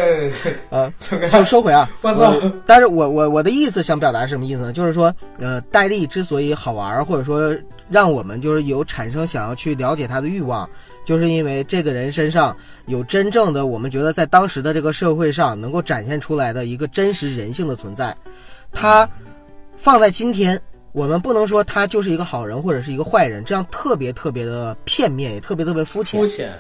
[0.70, 1.88] 呃，九哥，收 收回啊！
[2.02, 2.34] 我操
[2.66, 4.74] 但是我我我的意思想表达是什么意思呢？
[4.74, 7.56] 就是说，呃，戴笠之所以好玩儿，或者说
[7.90, 10.68] 让我们就是有产生想要去了解他的欲望，
[11.06, 12.56] 就是因为这个人身上
[12.88, 18.16] 有真正的我们觉得在当时的这个社会上能够展现出来的一个真实人性的存在。
[18.72, 19.08] 他
[19.76, 20.60] 放在今天，
[20.98, 26.26] 我们不能说他就是一个好人或者是一个坏人，这样特别特别的片面，也特别特别肤浅肤。
[26.26, 26.52] 浅，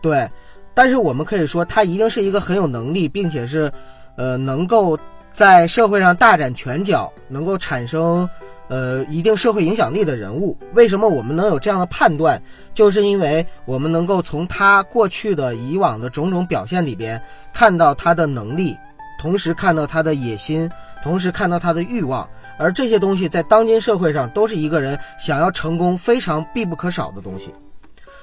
[0.00, 0.30] 对，
[0.74, 3.68] 但是我们可以说，他一定是一个很有能力，并且是，
[4.16, 4.96] 呃，能够
[5.32, 8.28] 在社会上大展拳脚，能够产生
[8.68, 10.56] 呃一定社会影响力的人物。
[10.74, 12.40] 为什么我们能有这样的判断？
[12.72, 17.20] 就是因为我们能够从他过去的以往的种种表现里边
[17.52, 18.76] 看到他的能力，
[19.20, 20.70] 同时看到他的野心，
[21.02, 22.28] 同时看到他的欲望。
[22.58, 27.54] 而这些东西在当今社会上都是一个人想要成功非常必不可少的东西。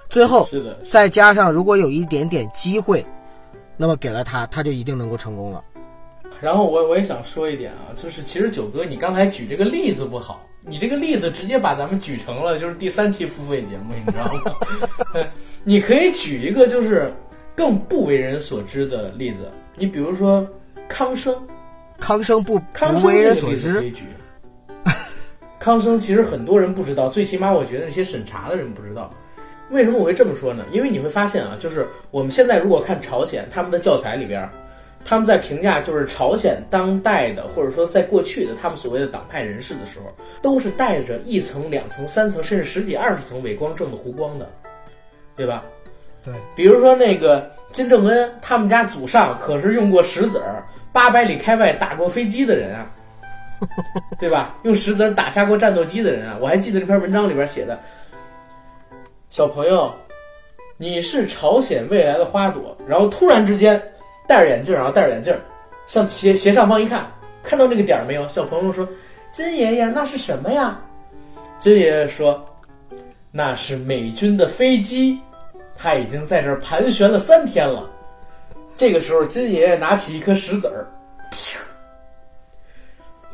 [0.09, 3.05] 最后，是的，再加上如果有一点点机会，
[3.75, 5.63] 那么给了他，他就一定能够成功了。
[6.39, 15.27] 然后我我也想说一点啊，就是其实九哥你刚才举这个例子不好，你这个例子直接把咱们举成了就是第三期付费节目，你知道吗？
[15.65, 17.11] 你可以举一个就是
[17.55, 20.47] 更不为人所知的例子，你比如说
[20.87, 21.35] 康生，
[21.99, 23.91] 康生不康生不为人所知，
[25.59, 29.11] 康生其实很多人不知道，最起码我觉得那些审查的人不知道。
[29.69, 30.63] 为什么我会这么说呢？
[30.71, 34.49] 因为你会发现啊，就是我们现在如果看朝鲜他们的教材里边，
[35.03, 40.05] 他们在评价就是朝鲜当代的或者说在过去的他们所谓的党派人士的时候，
[40.41, 44.49] 都是带着一层、两层、三层，甚至十几、二十层伪光正的弧光的，
[45.35, 45.65] 对吧？
[46.23, 50.63] 对，比如说那个金正恩，他们家祖上可是用过石子儿
[50.97, 52.89] 八百里开外打过飞机的人啊，
[54.17, 54.55] 对吧？
[54.63, 57.79] 用石子儿打下过战斗机的人啊，我还记得这篇文章里边写的，
[59.29, 59.93] 小朋友，
[60.75, 62.75] 你是朝鲜未来的花朵。
[62.87, 63.79] 然后突然之间
[64.27, 65.31] 戴着眼镜，然后戴着眼镜，
[65.85, 67.05] 向斜斜上方一看，
[67.43, 68.27] 看到这个点儿没有？
[68.27, 68.89] 小朋友说
[69.31, 70.81] ：“金爷爷，那是什么呀？”
[71.61, 72.43] 金爷爷说
[73.31, 75.19] ：“那是美军的飞机。”
[75.77, 77.87] 他已经在这儿盘旋了三天了。
[78.77, 80.85] 这个时候，金爷爷拿起一颗石子儿，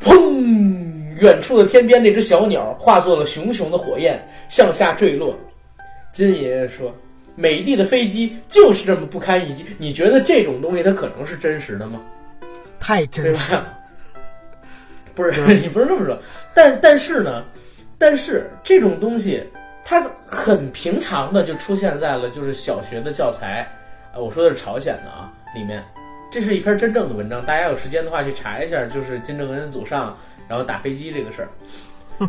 [0.00, 5.38] 砰，远处的天边那只小鸟化作了熊熊的火焰向下坠落。
[6.12, 6.94] 金爷爷说
[7.36, 9.64] ：“美帝的飞机就是这么不堪一击。
[9.78, 12.00] 你觉得这种东西它可能是真实的吗？
[12.80, 13.78] 太真实，了？
[15.14, 16.18] 不是， 你不是这么说，
[16.54, 17.44] 但但是呢，
[17.98, 19.42] 但是这种东西
[19.84, 23.68] 它很平常的就出现在了就是小学的教材，
[24.14, 25.84] 呃，我说的是朝鲜的啊里面，
[26.30, 30.16] 这是一篇真正的文章，大家有时间的话去查一下，就是金正恩祖上
[30.48, 32.28] 然后打飞机这个事儿。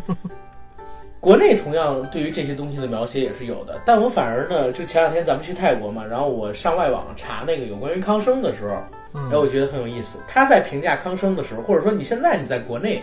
[1.18, 8.76] 国内同样对于这些东西的描写也是有的，但我反而呢，就前两天咱们去泰国嘛，然后我上外网查那个有关于康生的时候，
[9.14, 10.20] 嗯哎，我觉得很有意思。
[10.28, 13.02] 他在评价康生的时候，或者说你现在你在国内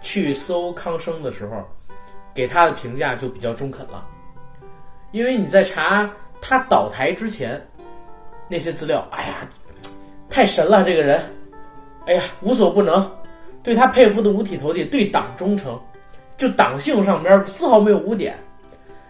[0.00, 1.62] 去搜康生的时候，
[2.32, 4.02] 给他的评价就比较中肯了，
[5.10, 6.10] 因为你在查
[6.40, 7.60] 他倒台之前
[8.48, 9.46] 那些资料，哎呀，
[10.28, 11.20] 太神了这个人，
[12.06, 13.10] 哎呀无所不能，
[13.62, 15.78] 对他佩服的五体投地，对党忠诚，
[16.36, 18.36] 就党性上边丝毫没有污点。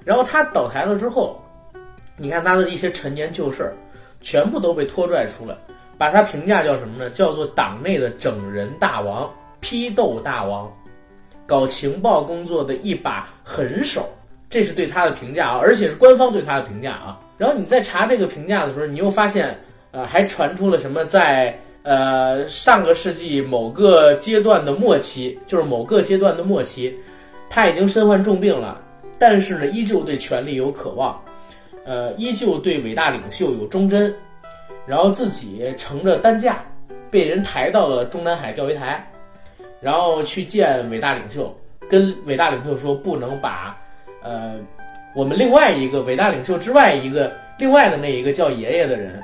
[0.05, 1.41] 然后他倒台了之后，
[2.17, 3.75] 你看他的一些陈年旧事儿，
[4.21, 5.57] 全部都被拖拽出来。
[5.99, 7.11] 把他评价叫什么呢？
[7.11, 10.73] 叫做党内的整人大王、批斗大王，
[11.45, 14.09] 搞情报工作的一把狠手，
[14.49, 17.19] 这是对他的评价啊，而且是官方对他的评价啊。
[17.37, 19.59] 然后你在查这个评价的时候，你又发现，
[19.91, 26.95] 呃，还传出了什么在呃上个世纪某个阶段的末期，就是某个阶段的末期，
[27.49, 28.83] 他已经身患重病了，
[29.19, 31.21] 但是呢，依旧对权力有渴望，
[31.85, 34.15] 呃，依旧对伟大领袖有忠贞。
[34.87, 36.65] 然后自己乘着担架，
[37.11, 39.07] 被人抬到了中南海钓鱼台，
[39.83, 41.55] 然后去见伟大领袖，
[41.91, 43.77] 跟伟大领袖说不能把，
[44.23, 44.55] 呃，
[45.15, 49.23] 我们另外一个伟大领袖之外一个另外的那一个叫爷爷的人，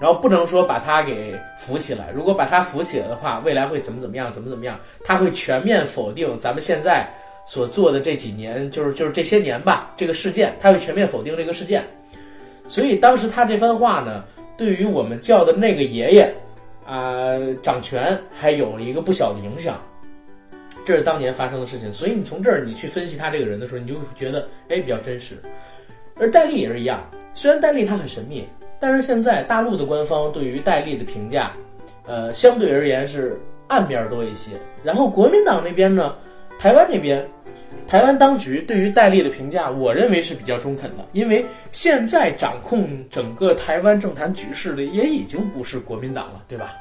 [0.00, 7.08] 然后不能说把他给扶起来，如果把他扶起来的话，未来会怎么怎么样，怎么怎么样，他会全面否定咱们现在
[7.46, 11.84] 所做的这几年，就是就是这些年吧，这个事件，他会全面否定这个事件，
[12.68, 14.24] 所以当时他这番话呢。
[14.56, 16.32] 对于我们叫的那个爷爷，
[16.86, 19.82] 啊、掌权还有了一个不小的影响，
[20.86, 21.92] 这是当年发生的事情。
[21.92, 25.34] 所以你从这儿你去分析他这个人的时候，你就会觉得哎比较真实。
[26.14, 27.02] 而戴笠也是一样，
[27.34, 28.48] 虽然戴笠他很神秘，
[28.84, 31.52] 但是现在大陆的官方对于戴笠的评价，
[32.06, 34.50] 呃，相对而言是暗面多一些。
[34.82, 36.14] 然后国民党那边呢，
[36.58, 37.26] 台湾那边。
[37.86, 46.74] 台湾当局对于戴笠的评价，我认为是比较中肯的，因为现在掌控整个台湾政坛局势的也已经不是国民党了，对吧？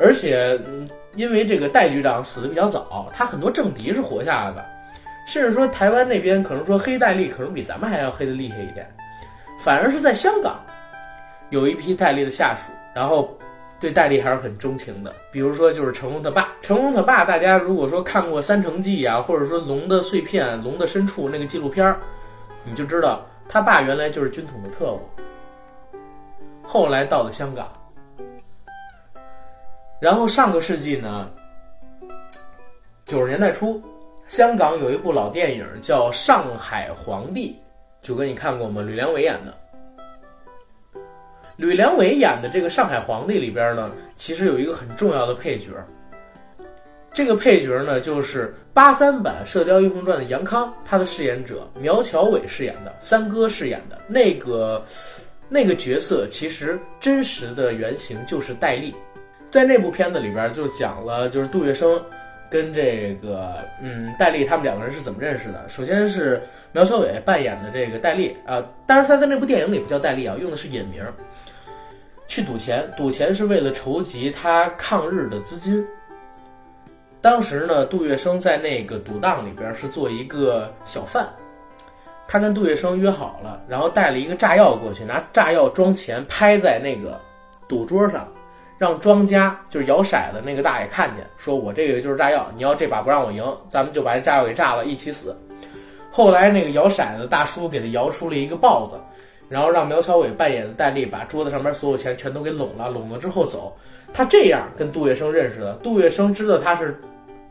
[0.00, 4.64] 而且，嗯，因为这个戴局长死的比较早，他很多政敌是活下来的，
[5.26, 8.86] 甚至说台湾那边可能说黑戴笠可能比咱们还要黑的厉害一点，
[9.64, 10.60] 反而是在香港
[11.48, 13.36] 有一批戴笠的下属，然后。
[13.80, 16.54] 对戴笠还是很钟情的，比如说就是成龙他爸。
[16.62, 22.00] 成龙他爸，大家如果说看过《三城记》啊，或者说《龙的碎片》《龙的深处》那个纪录片儿，
[22.64, 25.00] 你就知道他爸原来就是军统的特务，
[26.62, 27.70] 后来到了香港。
[30.00, 31.28] 然后上个世纪呢，
[33.04, 33.82] 九十年代初，
[34.28, 37.54] 香港有一部老电影叫《上海皇帝》，
[38.04, 38.82] 九哥你看过吗？
[38.82, 39.54] 吕良伟演的。
[41.56, 45.70] 吕良伟演的这个上海皇帝里边呢，其实有一个很重要的配角。
[47.14, 54.84] 这个配角呢，就是八三版《射雕英雄传》的杨康，他的饰演者苗侨伟饰演的，三哥饰演的那个
[55.48, 58.94] 那个角色，其实真实的原型就是戴笠。
[59.50, 61.98] 在那部片子里边，就讲了就是杜月笙
[62.54, 65.68] 跟这个嗯戴笠他们两个人是怎么认识的。
[65.68, 66.40] 首先是
[66.70, 71.04] 苗小伟扮演的这个戴笠啊，当然他在那部电影里不叫戴笠啊，用的是隐名。
[72.28, 75.84] 去赌钱，赌钱是为了筹集他抗日的资金。
[77.20, 81.28] 当时呢，杜月笙在那个赌档里边是做一个小贩，
[82.28, 87.20] 他跟杜月笙约好了，然后带了一个炸药过去，拿炸药装钱拍在那个
[87.66, 88.28] 赌桌上，
[88.78, 95.36] 让庄家就是摇骰子那个大爷看见，说我这个就是炸药，你要这把不让我赢，咱们就把这炸药给炸了，一起死。
[96.10, 98.96] 后来那个摇骰子大叔给他摇出了一个豹子。
[99.46, 103.76] 然后让苗侨伟扮演的戴笠把桌子上面所有钱全都给拢了，拢了之后走。
[104.12, 106.98] 他这样跟杜月笙认识的，杜月笙知道他是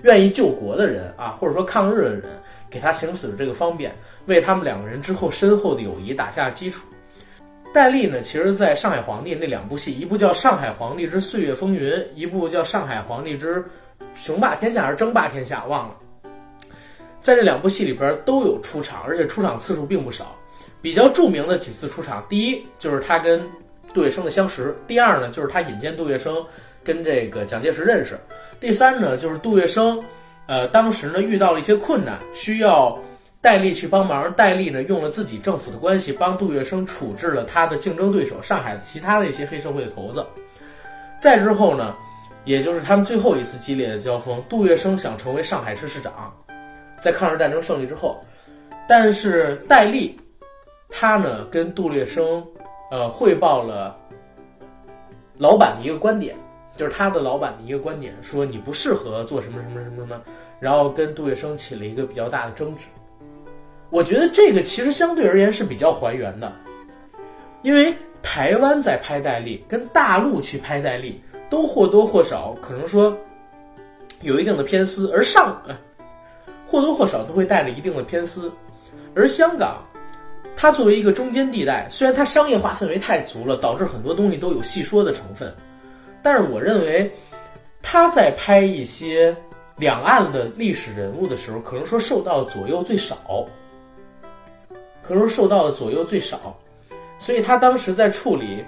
[0.02, 2.24] 愿意救国的人啊，或者说抗日的人，
[2.68, 3.96] 给他行使这个方便，
[4.26, 6.84] 为他们两个人之后深厚的友谊打下基础。
[7.74, 13.66] 戴笠呢，其实在上海皇帝那两部戏，一部叫《上海皇帝之岁月风云》，一部叫《上海皇帝之
[14.16, 15.96] 雄霸天下》还是争霸天下，忘了。
[17.20, 20.36] 在这两部戏里边都有出场，而且出场次数并不少。
[20.84, 23.42] 比较著名的几次出场，第一就是他跟
[23.94, 26.46] 杜月笙的相识，第二呢就是他引荐杜月笙
[26.84, 28.20] 跟这个蒋介石认识。
[28.60, 30.04] 第三呢，就是杜月笙，
[30.46, 33.00] 呃，当时呢遇到了一些困难，需要
[33.44, 34.32] 戴笠去帮忙。
[34.34, 40.26] 戴笠呢用了自己政府的关系，帮杜月笙处置了他的竞争对手上海的其他的一些黑社会的头子。
[41.20, 41.94] 再之后呢，
[42.46, 46.34] 也就是他们最后一次激烈的交锋，杜月笙想成为上海市市长，
[47.02, 48.24] 在抗日战争胜利之后，
[48.88, 50.18] 但是戴笠
[50.90, 52.42] 他呢跟杜月笙
[52.92, 53.94] 呃汇报了
[55.38, 56.34] 老板的一个观点。
[56.76, 60.20] 就是他的老板的一个观点，说你不适合做什么什么什么什么，
[60.60, 62.86] 然后跟杜月笙起了一个比较大的争执。
[63.94, 66.52] 我觉得这个其实相对而言是比较还原的，
[67.62, 73.16] 因为台湾在拍戴笠，跟大陆去拍戴笠都或多或少可能说
[74.22, 75.78] 有一定的偏私，而上呃
[76.68, 78.52] 或多或少都会带着一定的偏私，
[79.14, 79.78] 而香港
[80.58, 85.54] 它作为一个中间地带，虽然它商业化氛围太足了，导致很多东西都有戏说的成分。
[86.24, 87.12] 但是我认为，
[87.80, 89.38] 他在拍一些
[89.78, 93.46] 两岸的历史人物的时候，可能说受到左右最少，
[95.04, 96.58] 可能受到的左右最少，
[97.20, 98.64] 所以他当时在处理，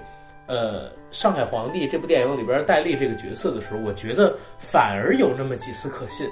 [0.46, 6.28] 呃，《上海皇帝》这部电影里边戴笠这个角色的时候，我觉得反而有那么几丝可信。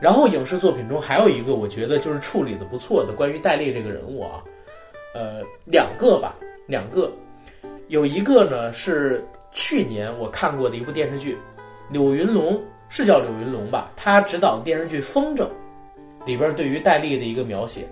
[0.00, 4.42] 然后影视作品中还有一个我觉得就是处理的不错的关于戴笠这个人物啊，
[5.14, 6.34] 呃，两个吧，
[6.66, 7.10] 两个，
[7.88, 9.24] 有一个呢是。
[9.52, 11.36] 去年我看过的一部电视剧，
[11.90, 13.90] 柳云龙是叫柳云龙吧？
[13.96, 15.42] 他执导的电视剧《风筝》
[16.24, 17.84] 里边对于戴笠的一个描写，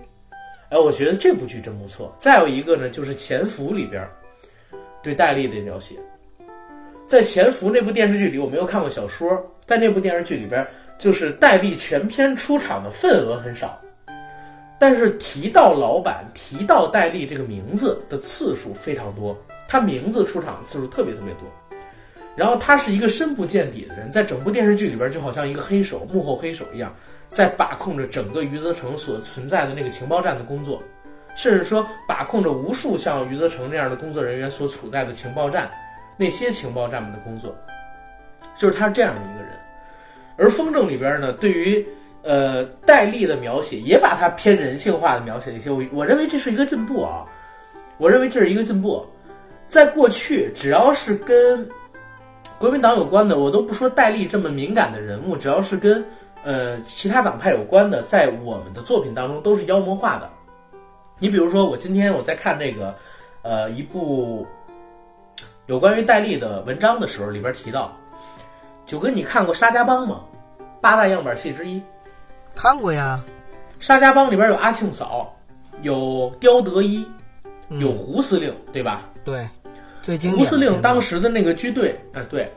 [0.70, 2.14] 哎，我觉得这部剧真不错。
[2.18, 4.06] 再有一个呢，就是《潜伏》里边
[5.02, 5.94] 对戴笠的描写。
[7.06, 9.30] 在《潜伏》那部电视剧里，我没有看过小说，
[9.64, 10.66] 在那部电视剧里边，
[10.98, 13.80] 就是戴笠全篇出场的份额很少，
[14.78, 19.34] 但是提到老板、提到戴笠这个名字的次数非常多。
[19.66, 21.42] 他名字出场次数特别特别多，
[22.36, 26.94] 然后他是一个深不见底的人，在整部电视剧里边就好像一个黑手、幕后黑手一样，
[27.30, 30.82] 在把控着整个余则成所存在的那个情报站的工作，
[31.36, 35.70] 甚至说把控着无数像余则成这样的工作人员所处在的情报站，
[36.16, 37.54] 那些情报站们的工作，
[38.56, 39.50] 就是他是这样的一个人。
[40.36, 41.84] 而《风筝》里边呢，对于
[42.22, 47.24] 呃戴笠的描写，也把他偏人性化的描写一些，我我认为这是一个进步啊，
[47.98, 49.04] 我认为这是一个进步。
[49.66, 51.68] 在过去，只要是跟
[52.58, 56.02] 国民党有关的，我都不说戴笠这么敏感的人物，只要是跟
[56.48, 60.30] 呃其他党派有关的，在我们的作品当中都是妖魔化的。
[61.18, 62.96] 你比如说，我今天我在看这个
[63.42, 64.46] 呃一部
[65.66, 67.94] 有关于戴笠的文章的时候，里边提到，
[68.86, 70.22] 九哥，你看过《沙家浜》吗？
[70.80, 71.82] 八大样板戏之一。
[72.54, 73.22] 看过呀，
[73.84, 75.30] 《沙家浜》里边有阿庆嫂，
[75.82, 77.06] 有刁德一，
[77.68, 79.02] 有胡司令，对吧？
[79.22, 79.46] 对。
[80.34, 82.50] 胡司令当时的那个军队，哎，对，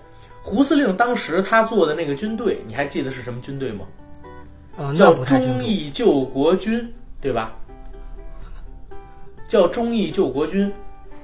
[0.44, 3.86] 胡司令当时他做的那个军队，你还记得是什么军队吗？
[4.96, 7.54] 叫忠义救国军，对吧？
[9.48, 10.72] 叫忠义救国军。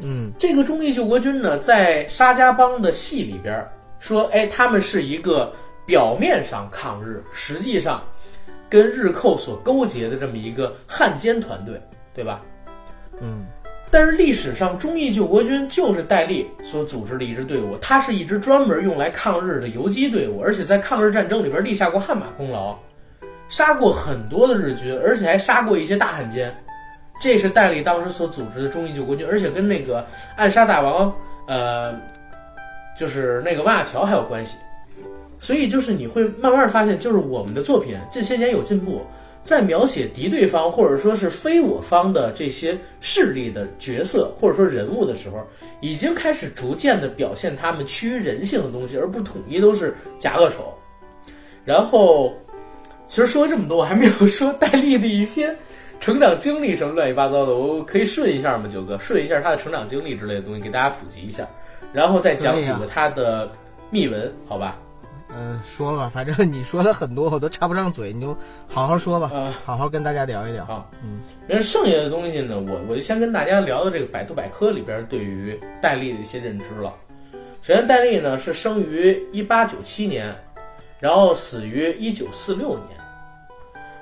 [0.01, 3.68] 嗯，这个忠义救国军呢，在沙家浜的戏里边
[3.99, 5.51] 说，哎，他们是一个
[5.86, 8.03] 表面上抗日，实际上
[8.70, 11.82] 跟日寇所勾结的这么一个汉奸团队，
[12.13, 12.41] 对吧？
[13.20, 13.47] 嗯。
[13.97, 22.77] 但是历史上，忠义救国军就是戴笠所组织的一支队伍，它是一支专门用来抗日的游击队伍，而且在抗日战争里边立下过汗马功劳，
[23.49, 26.55] 杀过很多的日军，而且还杀过一些大汉奸。
[27.19, 31.11] 这是戴笠当时所组织的忠义救国军，而且跟那个暗杀大王，
[31.47, 31.99] 呃，
[32.95, 34.59] 就是那个万亚乔还有关系。
[35.39, 39.03] 所以就是你会慢慢发现，就是我们的作品近些年有进步。
[39.47, 45.37] 在描写敌对方或者说是非我方的这些势力的角色或者说人物的时候，
[45.79, 50.77] 已经开始逐渐的表现他们趋于人性的东西，而不统一都是假恶丑。
[51.63, 52.33] 然后，
[53.07, 55.55] 其实说了这么多，我还没有说戴笠的一些
[55.97, 58.67] 成长经历什么乱七八糟的，我可以顺一下吗？
[58.69, 61.47] 九哥，顺一下他的成长经历之类的东西给大家普及一下，
[61.93, 63.49] 然后再讲几个他的
[63.89, 64.77] 秘闻，好吧？
[65.30, 68.36] 嗯，说吧， 反正你说的很多，我都插不上嘴，你就
[68.67, 70.65] 好好说吧，嗯，好好跟大家聊一聊。
[70.65, 76.93] 好，嗯，那剩下的东西呢，我我就先跟大家聊聊这个百度百科里边对于戴笠的一些认知了。
[77.61, 80.34] 首先，戴笠呢是生于一八九七年，
[80.99, 82.97] 然后死于一九四六年，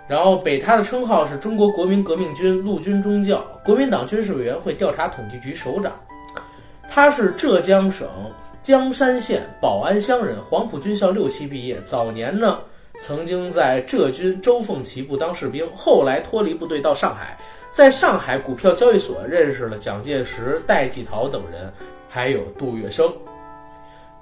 [0.07, 5.91] 然后北他的称号是中国国民革命军陆军中将、国民党军事委员会调查统计局首长，
[6.87, 8.07] 他是浙江省。
[8.65, 11.79] 江山县保安乡人，黄埔军校六期毕业。
[11.85, 12.57] 早年呢，
[12.99, 17.37] 曾经在浙军周凤岐部当士兵，后来脱离部队到上海，
[17.71, 21.71] 在上海股票交易所认识了蒋介石、戴季陶等人，
[22.09, 23.13] 还有杜月笙。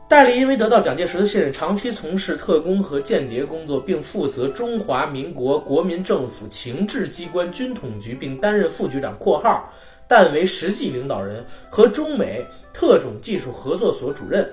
[0.09, 9.71] 戴笠因为得到蒋介石的信任，长期从事特工和间谍工作，并负责中华民国国民政府情治机关军统局，并担任副局长（括号），
[10.07, 14.49] 但为实际领导人和中美特种技术合作所主任。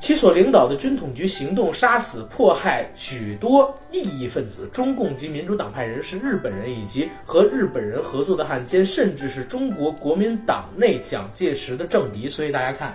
[0.00, 12.28] 其所领导的军统局行动杀死、迫害许多异议分子、中共及民主党派人士、日本人以及和日本人合作的汉奸，甚至是中国国民党内蒋介石的政敌。
[12.28, 12.94] 所以大家看，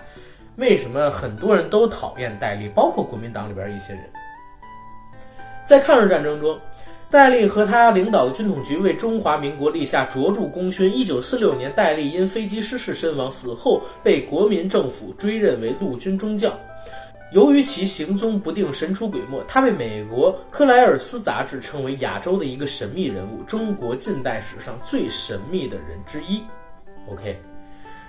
[0.56, 4.04] 为什么很多人都讨厌戴笠，包括国民党里边一些人。
[5.66, 6.58] 在抗日战争中，
[7.14, 10.92] 戴笠和他领导的军统局为中华民国立下卓著功勋。
[10.92, 16.52] 一九四六年，戴笠因飞机失事身亡，死后被国民政府追认为陆军中将。
[17.32, 26.42] 由于其行踪不定、神出鬼没，他被美国克莱尔斯杂志称为亚洲的一个神秘人物，中国近代史上最神秘的人之一。
[27.12, 27.40] OK，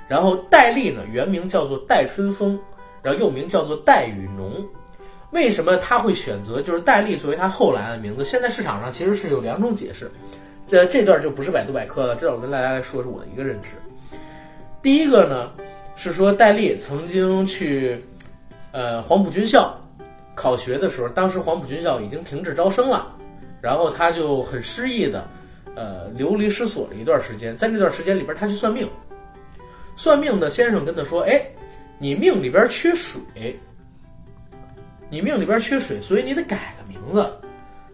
[0.09, 2.59] 然后戴笠呢，原名叫做戴春风，
[3.03, 4.65] 然后又名叫做戴雨农。
[5.35, 8.24] 为什么他会选择就是戴笠作为他后来的名字？
[8.24, 10.11] 现在市场上其实是有两种解释，
[10.66, 13.68] 这这段就不是百度百科了，这我跟大家来说说我的一个认知。
[14.80, 15.53] 第一个呢
[15.95, 18.03] 是说戴笠曾经去。
[18.76, 19.80] 呃，黄埔军校
[20.35, 23.07] 考学的时候，当时黄埔军校已经停止招生了，
[23.61, 25.24] 然后他就很失意的，
[25.76, 27.57] 呃，流离失所了一段时间。
[27.57, 28.91] 在那段时间里边，他去算命，
[29.95, 31.41] 算命的先生跟他说：“哎，
[31.99, 33.22] 你命里边缺水，
[35.11, 37.31] 你命里边缺水，所以你得改个名字，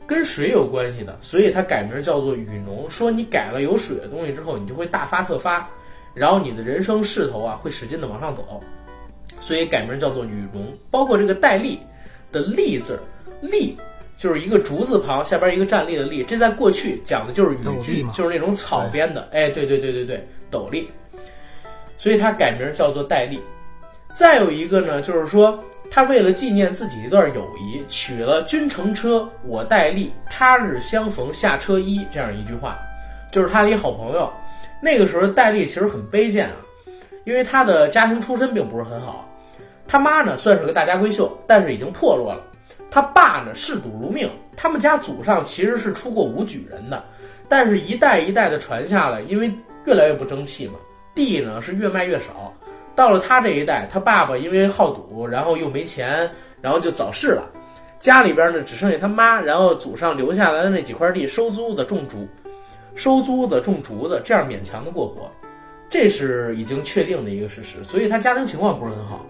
[0.06, 1.16] 跟水有关系的。
[1.20, 5.68] 所以他改名叫做雨农，说你改了有水的东西之后，你就会大发特发，
[6.14, 8.62] 然后你的人生势头啊会使劲的往上走。”
[9.40, 11.78] 所以改名叫做雨农，包括这个戴笠
[12.30, 13.00] 的笠字，
[13.40, 13.74] 笠
[14.18, 20.90] 就是一个竹字旁下边一个站立的立，这在过去讲的就是雨具，就是那种草编的，哎，对对对对对，斗笠。
[21.96, 23.40] 所以他改名叫做戴笠。
[24.12, 32.78] 再有一个呢，就是说他为了纪念自己一段友谊，取了“君乘车，我戴笠，他日相逢下车揖”这样一句话，
[33.32, 34.32] 就是他的一好朋友。
[34.80, 36.56] 那个时候戴笠其实很卑贱啊，
[37.24, 39.28] 因为他的家庭出身并不是很好。
[39.88, 42.44] 他妈呢算是个大家闺秀，但是已经破落了。
[42.88, 47.04] 他爸呢嗜赌如命，他们家祖上其实是出过武举人的，
[47.48, 49.52] 但是一代一代的传下来，因为
[49.84, 50.74] 越来越不争气嘛，
[51.16, 52.54] 地呢是越卖越少。
[52.94, 56.30] 到了他这一代，他爸爸因为好赌，然后又没钱，
[56.60, 57.48] 然后就早逝了。
[57.98, 62.26] 家里边呢只剩下他妈，然后祖上留下来的那几块地收租子种竹，
[62.94, 65.30] 收租子种竹子，这样勉强的过活，
[65.88, 67.82] 这是已经确定的一个事实。
[67.84, 69.26] 所以他家庭情况不是很好。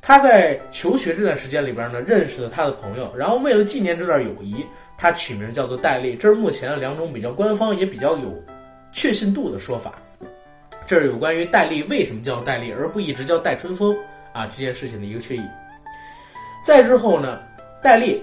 [0.00, 4.66] 他在求学这段时间里边呢，认识了他的朋友，然后为了纪念这段友谊，
[4.98, 6.16] 他取名叫做戴笠。
[6.16, 8.34] 这是目前两种比较官方也比较有
[8.90, 9.94] 确信度的说法。
[10.92, 13.96] 这是有关于戴笠为什么叫戴笠，而不一直叫戴春风
[14.34, 15.40] 啊这件事情的一个确意。
[16.62, 17.40] 再之后呢，
[17.82, 18.22] 戴笠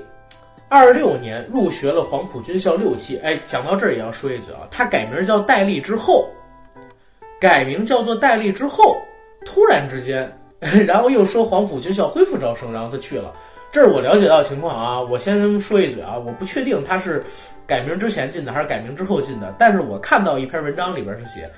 [0.69, 3.17] 二六年入学了黄埔军校六期。
[3.23, 6.29] 哎，讲到这儿也要说一嘴啊，他改名叫戴笠之后，
[7.41, 8.95] 改名叫做戴笠之后，
[9.43, 10.31] 突然之间。
[10.85, 13.33] 然后又说黄埔军校恢复招生，然后他去了。
[13.71, 15.01] 这是我了解到的情况啊。
[15.01, 17.23] 我先说一嘴啊，我不确定他是
[17.65, 19.55] 改名之前进的还是改名之后进的。
[19.57, 21.49] 但是我看到一篇文章里边是写，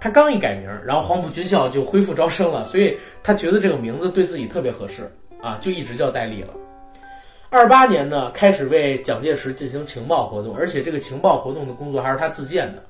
[0.00, 5.10] 他刚一改名，然后黄埔军校就恢复招生了，所以他觉得这个名字对自己特别合适
[5.42, 6.54] 啊，就一直叫戴笠了。
[7.50, 12.82] 二八年呢，开始为蒋介石进行情报活动，而且这个情报活动的工作还是他自荐的。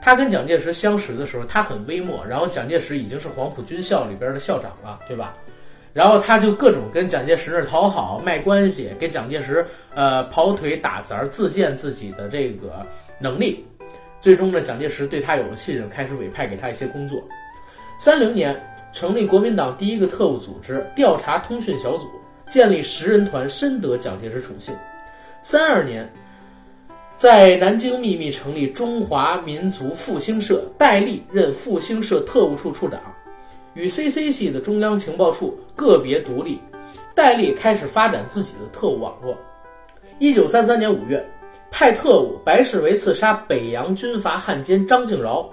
[0.00, 5.36] 他跟蒋介石相识的时候，他很微末，然后蒋介石已经是黄埔军校里边的校长了，对吧？
[5.92, 12.86] 然后他就各种跟蒋介石那讨好、卖关系，给蒋介石呃跑腿打杂，自荐自己的这个
[13.18, 13.66] 能力。
[14.20, 17.22] 最终呢，蒋介石对他有了信任，开始委派给他一些工作。
[17.98, 18.58] 三零年
[18.92, 22.08] 成立国民党第一个特务组织调查通讯小组，
[22.48, 24.74] 建立十人团，深得蒋介石宠幸。
[25.42, 26.08] 三二年。
[27.16, 33.00] 在南京秘密成立中华民族复兴社，戴笠任复兴社特务处处长，
[33.74, 36.60] 与 CC 系的中央情报处个别独立。
[37.16, 39.36] 戴笠开始发展自己的特务网络。
[40.20, 41.28] 一九三三年五月，
[41.70, 45.48] 派特务白世维刺杀北洋军阀汉奸张敬饶。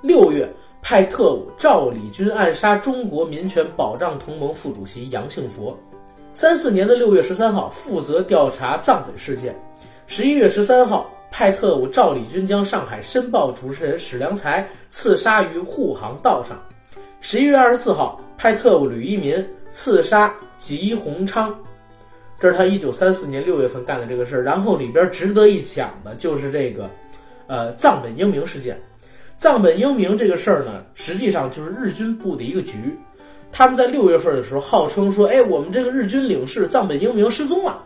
[0.00, 0.48] 六月，
[0.80, 5.76] 派特务赵礼军暗杀中国民权保障同盟副主席杨幸佛。
[6.32, 9.54] 三四年的六月十三号，负责调查藏本事件。
[10.06, 16.56] 十一月十三号，派特务赵立军将上海《申报》主持人史良才刺杀于沪杭道上。
[17.20, 21.54] 十一月二十四号，派特务吕一民刺杀吉鸿昌。
[22.38, 24.42] 这是他一九三四年六月份干的这个事儿。
[24.42, 26.88] 然后里边值得一讲的就是这个，
[27.46, 28.80] 呃，藏本英明事件。
[29.36, 32.96] 藏本英明这个事儿呢，实际上就是日军布的一个局。
[33.50, 37.82] 他们在六月份的时候号称说，哎，我们这个日军领事藏本英明失踪了，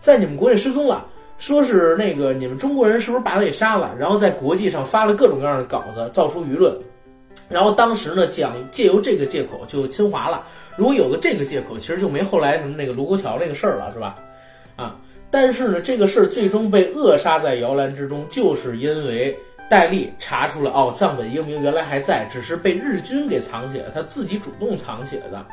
[0.00, 3.94] 在你们国内失踪了，说是那个你们中国人是不是把他给杀了？
[3.98, 6.74] 然后在国际上发了各种各样的稿子，造出舆论。
[7.48, 10.44] 然后当时呢，讲借由这个借口就侵华了。
[10.76, 14.16] 如果有了这个借口，其实就没后来什么那个卢沟桥那个事儿了，是吧？
[14.76, 14.96] 啊，
[15.30, 19.36] 但是呢，这个事儿最终被扼杀在摇篮之中，就是因为
[19.70, 25.44] 戴笠查出了哦，藏本英明原来还在，只是被日军给藏起来，他自己主动藏起来的。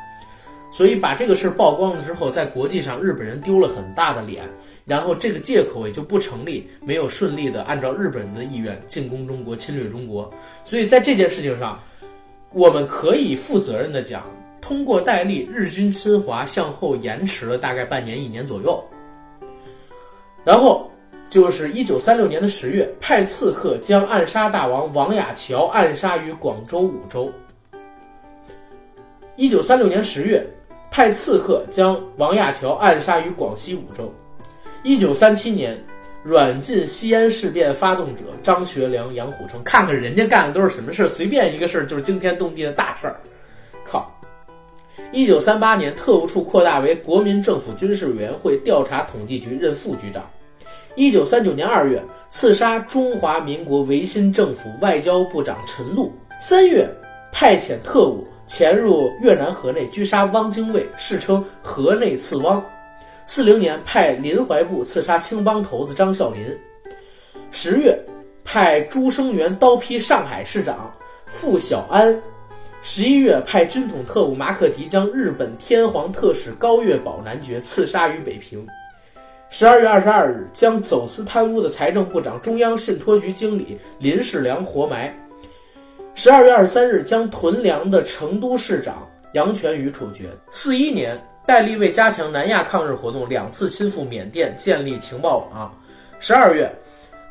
[0.72, 4.42] 所以把这个事儿曝光了之后，在国际上日本人丢了很大的脸，
[4.84, 10.32] 然后这个借口也就不成立，没有顺利的按照日本人的意愿进攻中国、侵略中国。
[10.64, 11.78] 所以在这件事情上，
[12.52, 14.24] 我们可以负责任的讲，
[14.60, 18.82] 通过戴笠，日军侵华向后延迟了大概半年、一年左右。
[20.44, 20.90] 然后
[21.28, 27.30] 就是一九三六年的十月，派刺客将暗杀大王王亚樵暗杀于广州五州。
[29.36, 30.46] 一九三六年十月。
[30.94, 34.12] 派刺客将王亚樵暗杀于广西五州。
[34.84, 35.78] 一九三七年，
[36.24, 39.62] 软禁西安事变发动者张学良、杨虎城。
[39.62, 43.20] 看看人家干的都是什么事儿，随便一个事儿就是惊天动地的大事儿。
[43.84, 44.12] 靠！
[45.12, 50.28] 一九三八年，特务处扩大为国民政府军事委员会调查统计局，任副局长。
[50.96, 56.12] 一九三九年二月，刺杀中华民国维新政府外交部长陈露。
[56.40, 56.88] 三月，
[57.30, 58.26] 派遣特务。
[58.44, 62.62] 潜入越南河内，狙杀汪精卫，世称“河内刺汪”。
[63.34, 66.54] 四零年，派林怀部刺杀青帮头子张孝林。
[67.50, 67.98] 十月，
[68.44, 72.14] 派朱生元刀劈上海市长傅小安。
[72.82, 78.66] 十一月，派军统特务马可迪将日本天皇特使高月宝男爵刺杀于北平。
[79.48, 85.10] 十二月二十二日，将走私贪污的财政部长、中央信托局经理林世良活埋。
[86.14, 90.28] 十二月二十三日，将屯粮的成都市长杨全宇处决。
[90.50, 95.74] 四一年，戴笠为加强南亚抗日活动，两次亲赴缅甸建立情报网。
[96.20, 96.72] 十二月，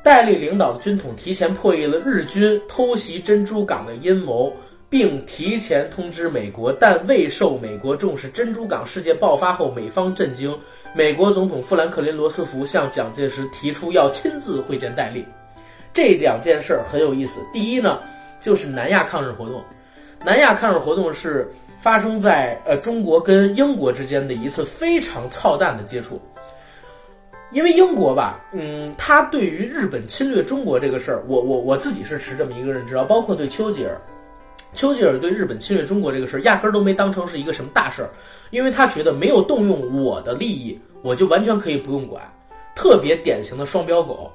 [0.03, 4.53] 戴笠领导的军统提前破译了日军偷袭珍珠港的阴谋，
[4.89, 8.28] 并提前通知美国，但未受美国重视。
[8.28, 10.57] 珍珠港事件爆发后，美方震惊，
[10.93, 15.26] 美国总统富兰克林·罗斯福向蒋介石提出要亲自会见戴笠。
[15.93, 17.39] 这两件事儿很有意思。
[17.53, 17.99] 第一呢。
[18.41, 19.64] 就是南亚抗日活动，
[20.24, 26.22] 南亚抗日活动是发生在呃中国跟英国之间的一次非常操蛋的接触，
[27.51, 33.99] 因为英国吧，嗯，他对于日本侵略中国这个事儿，我我我自己是持这么一个认知啊，包括对丘吉尔，
[34.76, 38.09] 丘吉尔对日本侵略中国这个事儿，压根儿都没当成是一个什么大事儿，
[38.51, 42.22] 因为他觉得没有动用我的利益，我就完全可以不用管，
[42.76, 44.32] 特别典型的双标狗，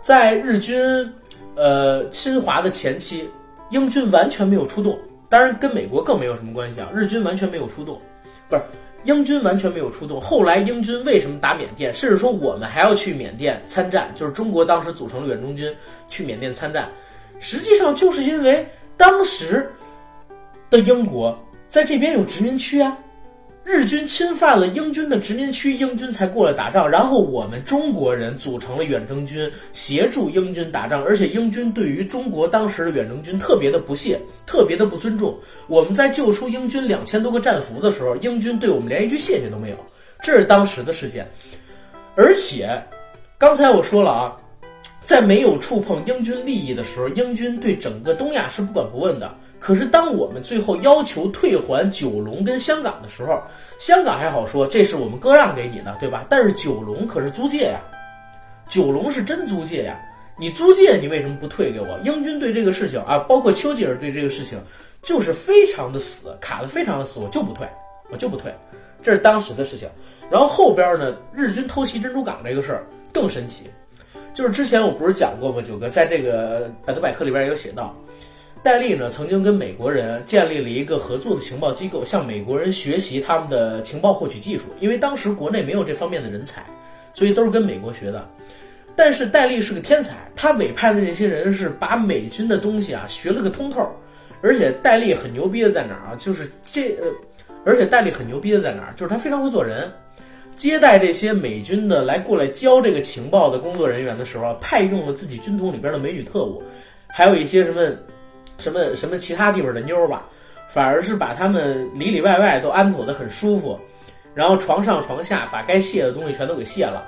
[0.00, 1.12] 在日军。
[1.54, 3.28] 呃，侵华的前期，
[3.72, 4.98] 英军完全没有出动，
[5.28, 6.88] 当然跟美国更没有什么关系啊。
[6.94, 8.00] 日军完全没有出动，
[8.48, 8.62] 不是
[9.04, 10.20] 英军完全没有出动。
[10.20, 15.74] 后来英军为什么打缅甸，甚至说我们还要去缅甸参战，就是中国当时组成了远征军
[16.08, 16.88] 去缅甸参战，
[17.40, 18.64] 实际上就是因为
[18.96, 19.68] 当时
[20.70, 22.96] 的英国在这边有殖民区啊。
[23.64, 26.88] 日军侵犯了英军的殖民区，英军才过来打仗。
[26.88, 31.02] 然后我们中国人组成了远征军，协助英军打仗。
[31.04, 35.38] 而且英军对于中国当时的远征军特别的不屑，特别的不尊重。
[35.68, 39.76] 我们在救出英军两千多个战俘的时候，英军对我们连一句谢谢都没有。
[40.22, 41.26] 这是当时的事件。
[42.16, 42.82] 而且，
[43.38, 44.36] 刚才我说了啊，
[45.04, 49.32] 在没有触碰英军利益的时候，英军对整个东亚是不管不问的。
[49.62, 53.40] 可是，当我们最后要求退还九龙跟香港的时候，
[53.78, 56.26] 香港还好说，这是我们割让给你的，对吧？
[56.28, 57.80] 但是九龙可是租界呀，
[58.68, 59.96] 九龙是真租界呀，
[60.36, 61.96] 你租界你为什么不退给我？
[62.02, 64.60] 英军对这个事情啊，包括丘吉尔对这个事情，
[65.00, 67.64] 就是非常的死，卡的非常的死，我就不退，
[68.10, 68.52] 我就不退，
[69.00, 69.88] 这是当时的事情。
[70.28, 73.70] 然后后边呢，日军偷袭珍珠港这个事儿更神奇，
[74.34, 75.62] 就是之前我不是讲过吗？
[75.64, 77.96] 九哥在这个百度百科里边有写到。
[78.62, 84.66] 戴笠呢，曾经跟美国人建立了一个合作的情报机构，向美国人学习他们的情报获取技术。
[84.78, 86.64] 因为当时国内没有这方面的人才，
[87.12, 88.28] 所以都是跟美国学的。
[88.94, 93.84] 但是戴笠是个天才，他委派的这些人是把美军的东西啊学了个通透。
[94.42, 96.16] 而且戴笠很牛逼的在哪儿啊？
[96.16, 97.10] 就是这呃，
[97.64, 98.92] 而且戴笠很牛逼的在哪儿？
[98.94, 99.90] 就是他非常会做人，
[100.54, 106.62] 接待这些美军的来过来教这个情报的工作人员的时候，派用了自己军统里边的美女特务，
[107.08, 107.80] 还有一些什么。
[108.58, 110.24] 什么什么其他地方的妞吧，
[110.68, 113.78] 反而是把他们里里外外都安妥的很舒服，
[114.34, 117.04] 然后床上床下把该卸的东西全都给卸了，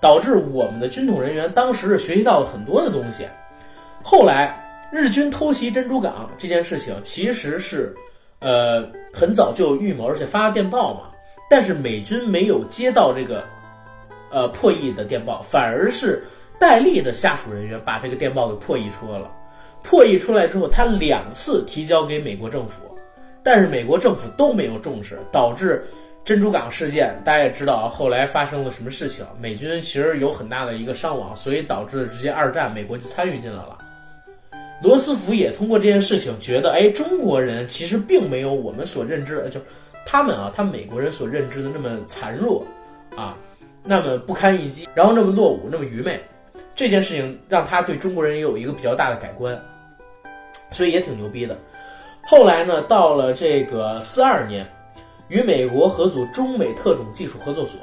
[0.00, 3.26] 导致我们的军统人员当时是学习到了很多的东西。
[4.02, 7.94] 后来日军偷袭珍珠港这件事情，其实是
[8.38, 11.10] 呃，很早就有预谋，而且发了电报嘛。
[11.50, 13.44] 但是美军没有接到这个，
[14.30, 16.24] 呃，破译的电报，反而是
[16.58, 19.30] 戴笠的下属人员把这个电报给破译出来了。
[19.82, 22.82] 破译出来之后，他两次提交给美国政府，
[23.42, 25.84] 但是美国政府都没有重视，导致
[26.24, 27.14] 珍珠港事件。
[27.24, 33.78] 大家也知道，后来发生了什么事情，美军其实有很大的一个伤亡，所以导致直接二战美国就参与进来了。
[34.82, 39.60] 罗斯福也通过这件事情觉得，哎，中国人其实并没有我们所认知的，就
[40.06, 42.64] 他们啊，他们美国人所认知的那么残弱，
[43.14, 43.36] 啊，
[43.84, 46.18] 那么不堪一击，然后那么落伍，那么愚昧。
[46.74, 49.60] 这件事情让他对中国人也有一个比较大的改观，
[50.70, 51.58] 所以也挺牛逼的。
[52.22, 54.66] 后来呢，到了这个四二年，
[55.28, 57.80] 与美国合组中美特种技术合作所，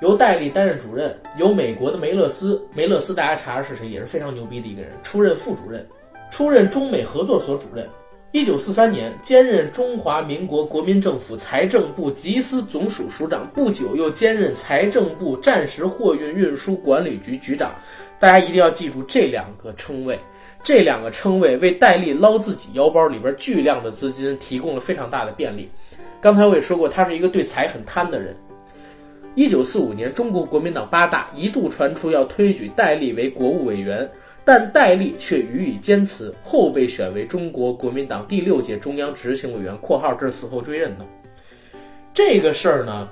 [0.00, 5.86] 由戴笠担任主任，由美国的梅勒斯，梅勒斯大家查查是谁，也是非常牛逼的一个人，出任副主任。
[6.30, 7.88] 出任中美合作所主任，
[8.32, 17.72] 一九四三年兼任中华民国国民政府财政部缉私总署署长，不久又兼任财政部战时货运运输管理局局长。
[18.18, 20.18] 大家一定要记住这两个称谓，
[20.64, 25.70] 这两个称谓为戴笠捞自己腰包里边巨量的资金提供了非常大的便利。
[26.20, 28.34] 刚才我也说过，他是一个对财很贪的人。
[29.34, 34.10] 一九四五年，中国国民党八大一度传出要推举戴笠为国务委员。
[34.46, 41.06] 但戴笠却予以坚持，后被选为中国国民党第六届中央执行委员（括号这是死后追认的）。
[42.12, 43.08] 这个事儿呢，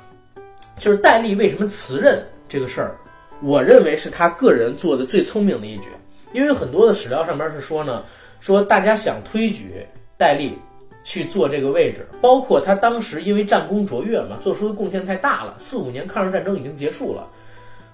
[0.76, 2.94] 就是戴笠为什么辞任这个事儿，
[3.42, 5.88] 我认为是他个人做的最聪明的一举。
[6.32, 8.04] 因为很多的史料上面是说呢，
[8.40, 10.58] 说大家想推举戴笠
[11.04, 15.54] 去做这个位置，包括他当时因为战功卓越嘛，做出的贡献太大了。
[15.58, 17.26] 四五年抗日战争已经结束了。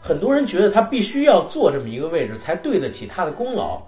[0.00, 3.82] 很多人觉得他必须要做这么一个位置才对得起他的功劳，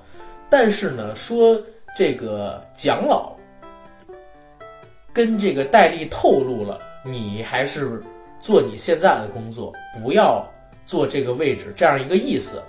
[0.49, 1.61] 但是呢，说
[1.97, 3.33] 这个蒋老
[5.13, 8.03] 跟这个戴笠透露了，你还是
[8.41, 9.73] 做你现在的工作，
[10.03, 10.45] 不要
[10.85, 12.61] 做这个位置这样一个意思，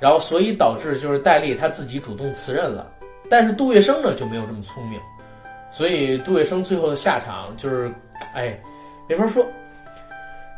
[0.00, 2.90] 然后所以导致就是戴笠他自己主动辞任了，
[3.28, 5.00] 但是杜月笙呢就没有这么聪明，
[5.70, 7.92] 所以杜月笙最后的下场就是，
[8.34, 8.58] 哎，
[9.08, 9.46] 没法说。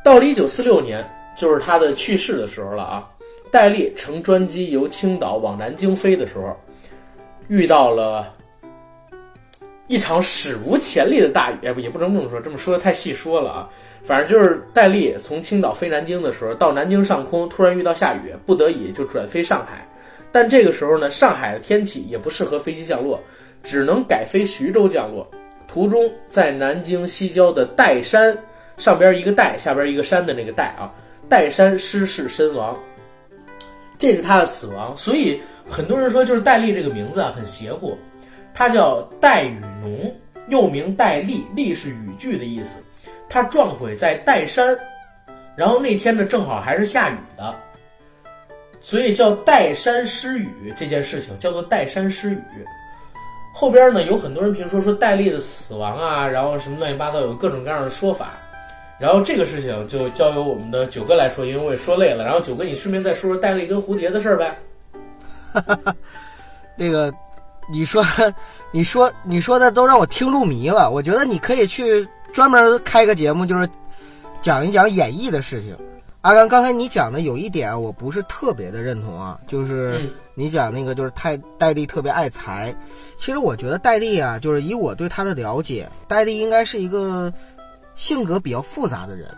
[0.05, 1.05] 到了一九四六年。
[1.37, 3.09] 就是他的去世的时候了啊！
[3.51, 6.55] 戴笠乘专机由青岛往南京飞的时候，
[7.49, 8.35] 遇到了
[9.91, 13.69] 一场史无前例的大雨，也不也不能这么说，这么说的太细说了啊。
[14.05, 19.85] 反正就是戴笠从青岛飞南京的时候，到南京上空突然遇到下雨，不得已就转飞上海。
[20.31, 23.21] 但这个时候呢，上海的天气也不适合飞机降落，
[23.65, 25.29] 只能改飞徐州降落。
[25.67, 28.39] 途中在南京西郊的岱山
[28.77, 30.89] 上边一个岱，下边一个山的那个岱啊。
[31.29, 32.79] 岱山失事身亡，
[33.99, 34.97] 这是他的死亡。
[34.97, 37.99] 所以很多人说，就是戴笠这个名字啊，很邪乎。
[38.55, 40.15] 他叫戴雨农，
[40.49, 42.83] 又名戴笠，笠是雨具的意思。
[43.29, 44.77] 他撞毁在岱山，
[45.55, 47.55] 然后那天呢正好还是下雨的，
[48.81, 52.43] 所以叫岱山失雨这件事情叫做岱山失雨。
[53.55, 58.33] 后边呢有很多人评说说戴笠的死亡啊，然后什么乱七八糟，有各种各样的说法。
[58.99, 62.23] 然后这个事情就交由我们的九哥来说，因为我也说累了。
[62.23, 64.59] 然后九哥，你顺便再说说戴笠跟蝴蝶的事儿呗。
[65.53, 65.97] 哈哈，
[66.77, 67.13] 那个，
[67.71, 68.05] 你说，
[68.73, 70.91] 你说，你说的都让我听入迷了。
[70.91, 73.69] 我觉得你可以去专门开个节目，就是
[74.41, 75.77] 讲一讲演绎的事情。
[76.21, 82.75] 阿刚，刚才你讲的有一点我不是特别的认同啊，就是你讲那个就是太戴笠特别爱财。
[83.17, 87.33] 其实我觉得戴笠啊，就是以我对他的了解，戴笠应该是一个。
[87.97, 89.29] 性格比较复杂的人，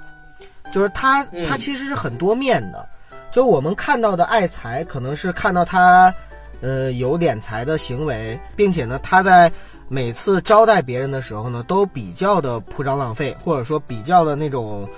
[0.73, 2.87] 就是他，他其实是很多面的。
[3.33, 6.15] 就我们看到的爱财，可能是看到他，
[6.63, 9.53] 呃，有敛财的行为，并且呢，他在
[9.89, 14.89] 每次招待别人的时候呢，都比较的铺张浪费，或者说比较的那种，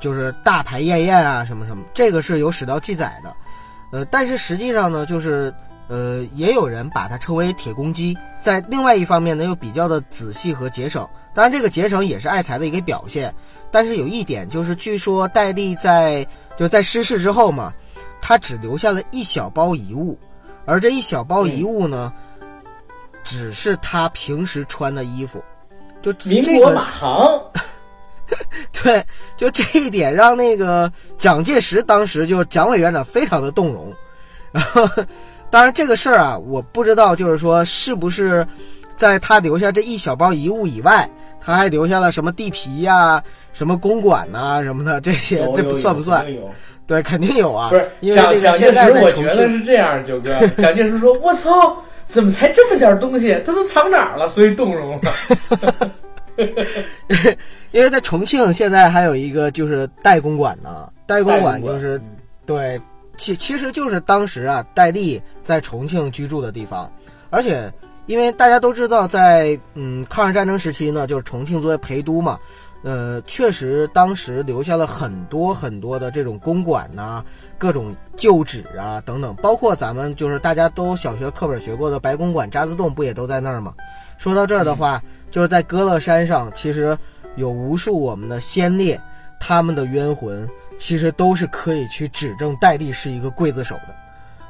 [0.00, 3.34] 就是大排宴宴啊，什么什么，这个是有史料记载的。
[3.90, 5.52] 呃，但是实际上呢，就是。
[5.86, 8.16] 呃，也有人把它称为铁公鸡。
[8.40, 11.06] 在另外一方面呢，又比较的仔细和节省。
[11.34, 13.34] 当然，这个节省也是爱财的一个表现。
[13.70, 17.70] 但是有一点就是，据说戴笠在就在失事之后嘛，
[18.22, 20.18] 他只留下了一小包遗物，
[20.66, 22.12] 而这一小包遗物呢，
[23.24, 25.42] 只是他平时穿的衣服。
[26.02, 27.40] 就民国马航。
[28.82, 29.04] 对，
[29.36, 33.92] 就这一点让那个蒋介石当时就蒋委员长非常的动容，
[34.52, 34.88] 然后。
[35.50, 38.44] 当然，这个事儿啊，我不知道，就是说，是不是
[38.96, 41.08] 在他留下这一小包遗物以外，
[41.40, 46.26] 他还留下了什么地皮呀、什么公馆呐什么的这些，这不算不算？
[46.34, 46.52] 有，
[46.86, 47.70] 对，肯定有啊。
[47.70, 53.40] 不是蒋蒋介石，我觉得是这样，九哥，蒋介石说：“我操，怎么才这么点东西？
[53.44, 55.12] 他都藏哪儿了？”所以动容了。
[57.70, 62.80] 因为在重庆现在还有一个就是代公馆呢，代公馆就是嗯对，
[63.16, 66.90] 其其实就是当时啊，戴笠在重庆居住的地方，
[67.30, 67.72] 而且
[68.06, 72.38] 因为大家都知道在，嗯抗日战争时期呢，就是重庆作为陪都嘛，
[72.84, 77.24] 呃，确实当时留下了很多很多的这种公馆呐、
[77.58, 83.74] 各种旧址啊等等，包括咱们就是大家都小学课本学过的白公馆、渣滓洞，不也都在那儿吗？
[84.18, 86.96] 说到这儿的话，就是在歌乐山上，其实
[87.36, 89.00] 有无数我们的先烈，
[89.40, 90.48] 他们的冤魂。
[90.76, 93.94] 其实都是可以去指证戴笠是一个刽子手的，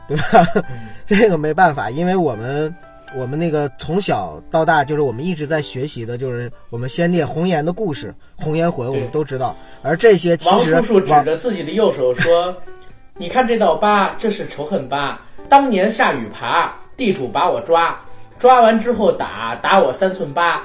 [0.09, 0.51] 对吧？
[0.70, 2.74] 嗯 这个没办法，因为我们
[3.17, 9.57] 我们那个从小到大，就是我们一直在学习的，就是我们先烈红颜的故事，红颜魂我们都知道。
[9.83, 12.55] 而这些其实王叔叔指着自己的右手说
[13.17, 15.21] ：“你看这道疤，这是仇恨疤。
[15.49, 17.99] 当年下雨爬，地主把我抓，
[18.39, 20.62] 抓完之后打，打我三寸疤。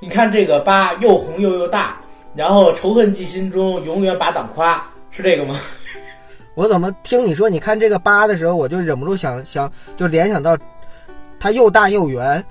[0.00, 2.00] 你看这个疤又红又又大，
[2.34, 4.86] 然后仇恨记心中，永远把党夸。
[5.10, 5.58] 是这个吗？
[6.54, 10.56] 我怎么听你说你看这个疤的时候，我就忍不住想想，就联想到
[11.40, 12.44] 它又大又圆。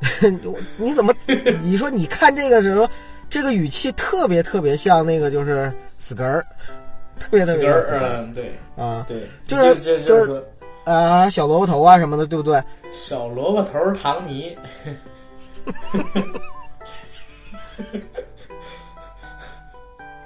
[0.78, 1.12] 你怎么
[1.60, 2.88] 你说你看这个时候，
[3.28, 6.46] 这个语气特别特别像那个就是死根儿，
[7.18, 10.44] 特别特死根儿，别死根儿嗯，对啊对，就是就是
[10.84, 12.62] 啊，小萝卜头啊什么的，对不对？
[12.92, 14.56] 小萝卜头儿唐尼。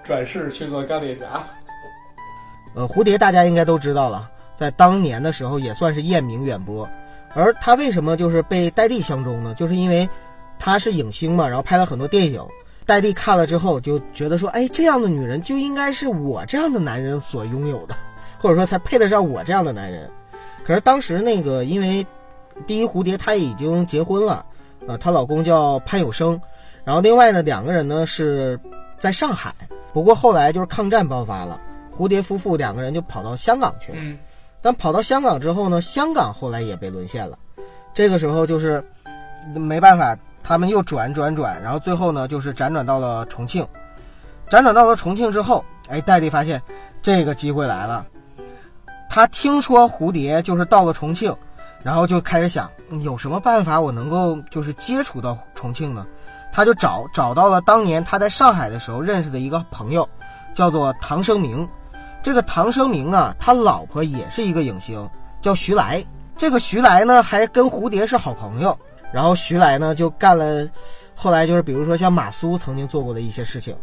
[0.04, 1.42] 转世去做钢铁侠，
[2.74, 6.86] 呃，蝴蝶大家应该都知道了，在当年的时候也算是艳名远播。
[7.34, 9.54] 而他为什么就是被戴笠相中呢？
[9.54, 10.08] 就是因为
[10.58, 12.40] 他是影星嘛，然后拍了很多电影。
[12.84, 17.94] 戴笠看了之后就觉得说，哎，这样的女人就应该是我这样的男人所拥有的，
[18.38, 20.10] 或者说才配得上我这样的男人。
[20.64, 22.04] 可是当时那个，因为
[22.66, 24.44] 第一蝴蝶她已经结婚了，
[24.86, 26.38] 呃，她老公叫潘有生，
[26.84, 28.58] 然后另外呢两个人呢是
[28.98, 29.54] 在上海，
[29.92, 31.60] 不过后来就是抗战爆发了。
[31.96, 33.98] 蝴蝶夫妇两个人就跑到香港去了。
[34.62, 37.36] 但跑到香港之后呢，香港后来也被沦陷了。
[37.92, 38.82] 这个时候就是
[39.54, 43.66] 没办法，他们又转转转，然后最后呢，就是辗转到了重庆。
[44.48, 46.62] 辗转到了重庆之后，哎，戴笠发现
[47.02, 48.06] 这个机会来了。
[49.10, 51.34] 他听说蝴蝶就是到了重庆，
[51.82, 56.06] 然后就开始想有什么办法我能够就是接触到重庆呢？
[56.52, 60.08] 他就找找到了当年他在上海的时候认识的一个朋友，
[60.54, 61.68] 叫做唐生明。
[62.22, 65.08] 这个唐生明啊，他老婆也是一个影星，
[65.40, 66.04] 叫徐来。
[66.36, 68.76] 这个徐来呢，还跟蝴蝶是好朋友。
[69.12, 70.66] 然后徐来呢，就干了，
[71.14, 73.76] 后来就是比如说像马苏曾经做过的一些事情。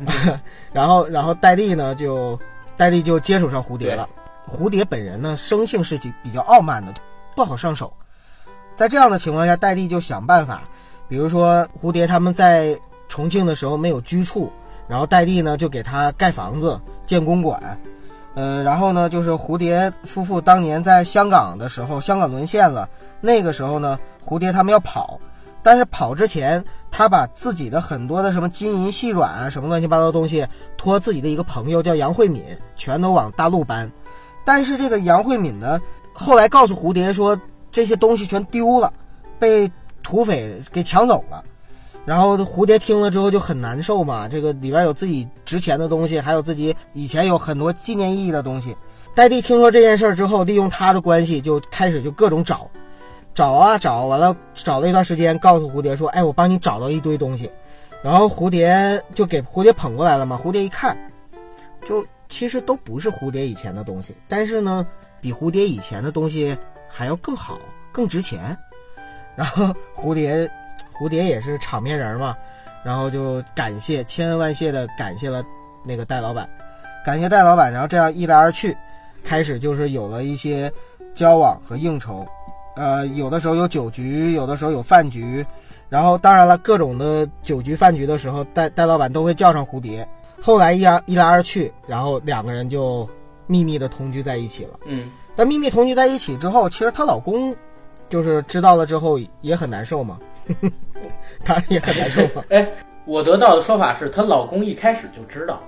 [0.72, 2.38] 然后，然后戴笠呢，就
[2.76, 4.08] 戴笠就接触上蝴蝶了。
[4.48, 6.92] 蝴蝶本人呢，生性是比较傲慢的，
[7.36, 7.92] 不好上手。
[8.76, 10.62] 在这样的情况下，戴笠就想办法，
[11.08, 14.50] 比如说蝴蝶他们在重庆的时候没有居处，
[14.90, 17.78] 然后戴笠呢就给他盖房子、建公馆，
[18.34, 22.88] 呃，然后呢就是蝴蝶夫妇当年在香港的时候，香港沦陷了，
[23.20, 25.20] 那个时候呢，蝴蝶他们要跑，
[25.62, 30.44] 但是跑之前，他把自己的很多的什么金银细软啊，什么乱七八糟东西，
[30.76, 32.42] 托自己的一个朋友叫杨慧敏，
[32.74, 33.88] 全都往大陆搬。
[34.44, 35.80] 但是这个杨慧敏呢，
[36.12, 37.38] 后来告诉蝴蝶说，
[37.70, 38.92] 这些东西全丢了，
[39.38, 39.70] 被
[40.02, 41.44] 土匪给抢走了。
[42.10, 48.76] 然后蝴蝶听了之后就很难受嘛，这个里边有自己值钱的东西，还有自己以前有很多纪念意义的东西。
[49.14, 52.68] 戴笠听说这件事之后，利用他的关系就开始就各种找，
[53.32, 57.48] 找啊找，完了找了一段时间，告诉蝴蝶说：“哎，我帮你找到一堆东西。”
[58.02, 60.36] 然后蝴蝶就给蝴蝶捧过来了嘛。
[60.42, 60.98] 蝴蝶一看，
[61.88, 64.84] 就其实都不是蝴蝶以前的东西，但是呢，
[65.20, 66.58] 比蝴蝶以前的东西
[66.88, 67.56] 还要更好、
[67.92, 68.58] 更值钱。
[69.36, 70.50] 然后蝴蝶，
[71.00, 72.36] 蝴蝶也是场面人嘛，
[72.84, 75.42] 然后就感谢千恩万谢的感谢了
[75.82, 76.46] 那个戴老板，
[77.04, 78.76] 感谢戴老板，然后这样一来二去，
[79.24, 80.70] 开始就是有了一些
[81.14, 82.26] 交往和应酬，
[82.76, 85.44] 呃，有的时候有酒局，有的时候有饭局，
[85.88, 90.06] 然后当然了，各种的酒局饭局的时候，戴戴老板都会叫上蝴蝶。
[90.42, 93.08] 后来一来一来二去，然后两个人就
[93.46, 94.78] 秘密的同居在一起了。
[94.86, 97.54] 嗯，但秘密同居在一起之后，其实她老公
[98.10, 100.18] 就是知道了之后也很难受嘛，
[101.46, 102.44] 当然也很难受嘛。
[102.50, 102.68] 哎，
[103.06, 105.62] 我得到的说法是她老公一开始就知道，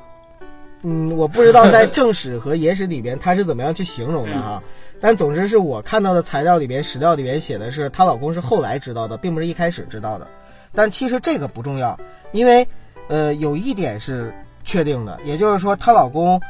[0.83, 4.63] 嗯，我不知道在正史和野史里边她是怎么样去形容的哈，
[5.01, 10.27] 但总之是我看到的材料里边、史料里边写的是她老公是后来知道的，并不是一开始知道的。
[10.75, 11.99] 但其实这个不重要，
[12.33, 12.67] 因为
[13.09, 14.35] 呃有一点是
[14.65, 16.41] 确定的，也就是说她老公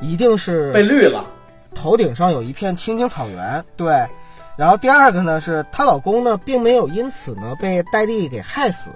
[0.00, 1.24] 一定是被绿了。
[1.74, 4.06] 头顶上有一片青青草原，对。
[4.56, 8.90] 然后第二个呢是她老公呢并没有因此呢被戴笠给害死，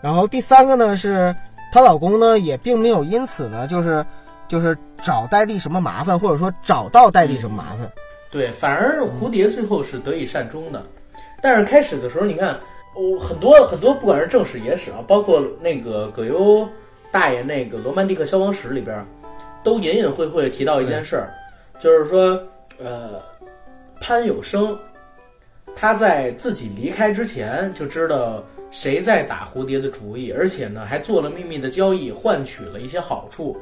[0.00, 1.34] 然后第三个呢是
[1.72, 4.04] 她老公呢也并没有因此呢就是
[4.48, 7.90] 就是找戴笠什么麻烦，或者说找到戴笠什么麻烦。
[8.30, 10.82] 对，反而蝴蝶最后是得以善终的。
[11.40, 12.58] 但是开始的时候，你看，
[12.94, 16.68] 我、很多很多，不管是正史野史啊，包括那个葛优
[17.12, 19.06] 大爷那个《罗曼蒂克消亡史》里边，
[19.62, 21.30] 都隐隐晦晦提到一件事儿，
[21.78, 22.38] 就是说，
[22.82, 23.22] 呃，
[24.00, 24.78] 潘有生
[25.76, 33.56] 他在自己离开之前就知道谁在打蝴蝶的主意，而且呢还做了秘密的交易，换取了一些好处，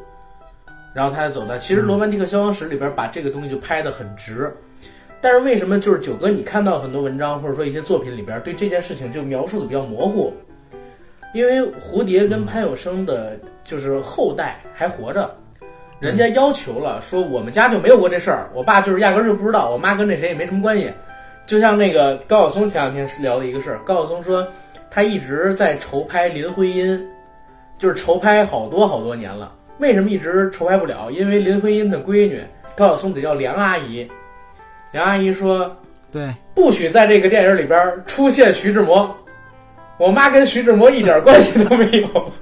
[0.95, 1.59] 然后他才走的。
[1.59, 4.53] 其实《罗曼蒂克消亡史》里边把这个东西就拍得很直。
[5.20, 10.32] 但是为什么就是九哥，你看到很多文章或者说一些作品里边对这件事情就描述的比较模糊？
[11.34, 15.37] 因为蝴蝶跟潘有生的就是后代还活着，
[15.99, 20.90] 人家要求了说我们家就没有过这事儿，我爸就是压根儿就不知道，我妈跟那谁也没什么关系。
[21.47, 24.47] 就像那个高晓松前两天是聊的一个事儿，高晓松说
[24.90, 27.03] 他一直在筹拍林徽因，
[27.78, 31.11] 就是筹拍好多好多年了，为什么一直筹拍不了？
[31.11, 32.42] 因为林徽因的闺女
[32.74, 34.07] 高晓松得叫梁阿姨。
[34.92, 35.74] 梁阿姨说
[36.12, 39.14] 对，：“不许在这个电影里边出现徐志摩，
[39.99, 42.32] 我妈跟徐志摩一点关系都没有。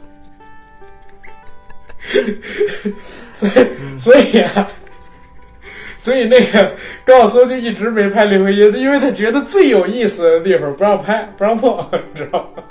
[3.32, 4.68] 所以，所以啊，
[5.96, 6.72] 所以那个
[7.04, 12.62] 高晓松就一直没拍林徽因，因为他觉得最有意思的地方不让拍，不让碰，你知道吗？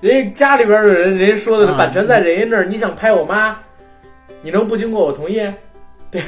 [0.00, 3.56] 人家家里边的人，人家说的啊版权在人家那儿，你想拍我妈，
[4.42, 5.40] 你能不经过我同意？
[6.10, 6.22] 对，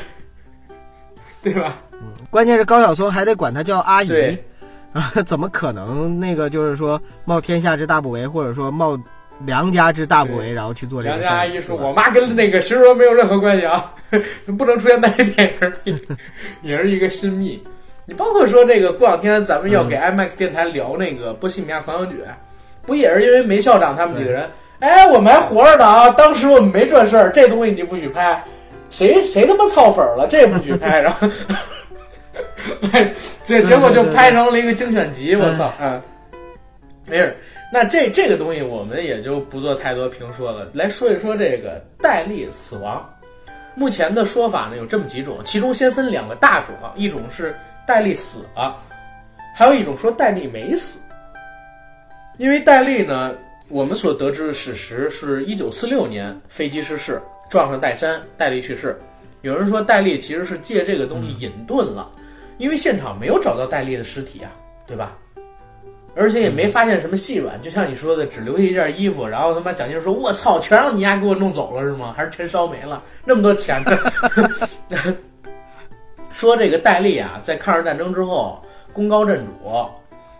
[1.42, 1.76] 对吧？
[2.30, 4.36] 关键是高晓松还得管她叫阿姨。
[4.92, 8.98] 啊， 怎么可能那个就是说冒天下之大不韪，或者说冒
[9.47, 11.28] 梁家之大不韪，然后去做这个梁？
[11.30, 13.93] 家阿姨说：“我妈跟那个徐志摩没有任何关系啊，
[14.59, 16.03] 不能出现在这电影里，
[16.62, 17.62] 也是一个新密。
[18.07, 22.16] 你包括说这个过两天咱们要给嗯 IMAX 电台聊那个《波西米亚狂想曲》，
[22.84, 24.49] 不也是因为梅校长他们几个人？
[24.80, 26.11] 哎，我们还活着呢啊！
[26.11, 28.43] 当时我们没这事儿，这东西你不许拍，
[28.88, 31.28] 谁谁他妈操粉了，这也不许拍， 然后。”
[32.93, 33.12] 哎，
[33.45, 35.72] 这结果就拍成了一个精选集，我操！
[35.80, 36.01] 嗯，
[37.07, 37.36] 没事。
[37.72, 43.08] 那这这个东西我们也就不做太多评说了，来说一说这个戴笠死亡。
[43.76, 47.54] 目前的说法呢有这么几种，其中先分两个大种啊，一种是
[47.86, 48.76] 戴笠死了，
[49.54, 50.98] 还有一种说戴笠没死。
[52.38, 53.32] 因为戴笠呢，
[53.68, 58.98] 我们所得知的史实是一九四六年飞机失事，撞上岱山，戴笠去世。
[59.42, 62.10] 有人说戴笠其实是借这个东西隐遁了，
[62.58, 64.50] 因为现场没有找到戴笠的尸体啊，
[64.86, 65.16] 对吧？
[66.16, 72.12] 而且也没发现什么细软，就像你说的，只留下一件衣服，然后他妈蒋介石说：“我操，全让你丫给我弄走了是吗？
[72.16, 73.02] 还是全烧没了？
[73.24, 73.96] 那么多钱呢？”
[76.32, 79.52] 说这个戴笠啊，在抗日战争之后功高震主，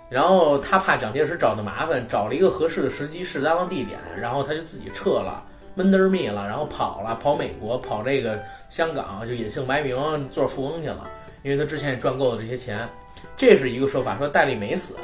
[0.09, 5.45] 然后他怕蒋介石找他麻烦，找了一个合适的时机、适当的地点，然后他就自己撤了，
[5.75, 11.09] 闷得儿密了，然后跑了，跑美国，跑这个香港，就隐姓埋名做富翁去了，
[11.43, 12.89] 因为他之前也赚够了这些钱。
[13.37, 14.97] 这是一个说法，说戴笠没死。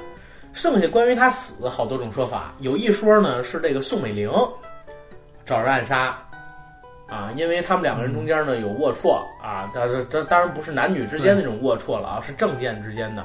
[0.56, 4.32] 剩下关于他死好多种说法，有一说呢是这个宋美龄
[5.44, 6.16] 找人暗杀，
[7.06, 13.22] 啊，因为他们两个人中间呢有龌龊啊，但是这当然不是男女之间那种龌龊了啊，是政见之间的。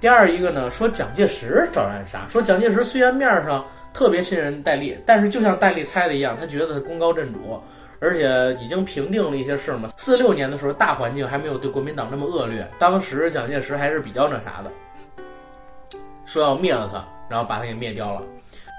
[0.00, 7.62] 第二一个呢说蒋介石找人暗杀，说蒋介石虽然面上特别信任戴笠，但是就像戴笠猜的一样，他觉得他功高震主，
[8.00, 9.90] 而且已经平定了一些事嘛。
[9.96, 14.72] 四六年的时候，大环境还没有对国民党那么恶劣，当时蒋介石还是比较那啥的。
[16.28, 18.22] 说要灭了他，然后把他给灭掉了。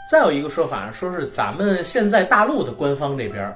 [0.07, 3.55] 再有一个说法，说是咱们现在大陆的官方这边，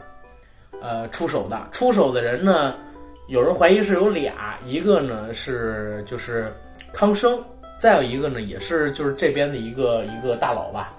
[0.82, 1.68] 呃，出手的。
[1.72, 2.74] 出手的人呢，
[3.28, 6.52] 有人怀疑是有俩，一个呢是就是
[6.92, 7.40] 康生，
[7.78, 10.92] 再有一个呢也是就是这边的一个一个大佬吧。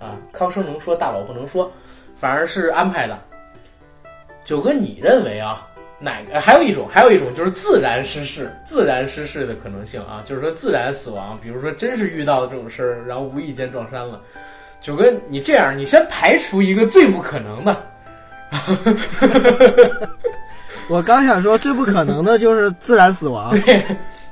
[0.00, 1.70] 啊，康生能说，大佬不能说，
[2.16, 3.18] 反而是安排的。
[4.42, 5.68] 九哥，你认为啊？
[5.98, 6.40] 哪个？
[6.40, 14.20] 还有一种，还有一种就是自然失事，自然失事的可能性啊，就是说自然死亡，比如说真是遇到了这种事儿，然后无意间撞衫了。
[14.80, 17.76] 九哥，你这样，你先排除一个最不可能的，
[20.88, 23.50] 我刚想说最不可能的就是自然死亡。
[23.62, 23.84] 对，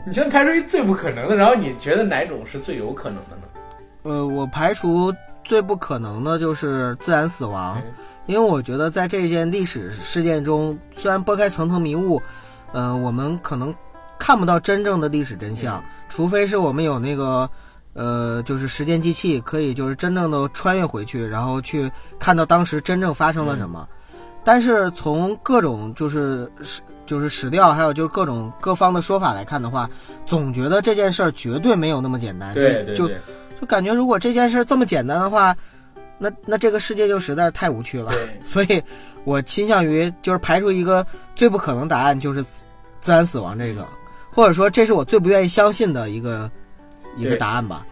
[0.05, 3.43] 你先排除一最不可能的，然后你觉得哪种是最有可能的呢？
[4.05, 5.12] 呃，我排除
[5.43, 7.82] 最不可能的就是自然死亡，
[8.27, 12.20] 因为我觉得在这件历史事件中，虽然拨开层层迷雾，
[12.73, 13.74] 呃，我们可能
[14.19, 17.48] 看不到真正的历史真相，除非是我们有那个。
[17.98, 23.89] 呃，就是时间机器可以就是真正的穿越回去，然后去看到当时真正发生了什么。
[24.44, 29.89] 但是从各种就是史就是史料，还有就是各种各方的说法来看的话，
[30.27, 32.53] 总觉得这件事儿绝对没有那么简单。
[32.53, 33.16] 对对就对，
[33.59, 35.57] 就感觉如果这件事这么简单的话，
[36.18, 38.12] 那那这个世界就实在是太无趣了。
[38.44, 38.82] 所以
[39.24, 42.44] 我倾向于就是排除一个最不可能答案，就是
[43.01, 43.86] 自然死亡这个，
[44.32, 46.51] 或者说这是我最不愿意相信的一个
[47.16, 47.86] 一个答案吧。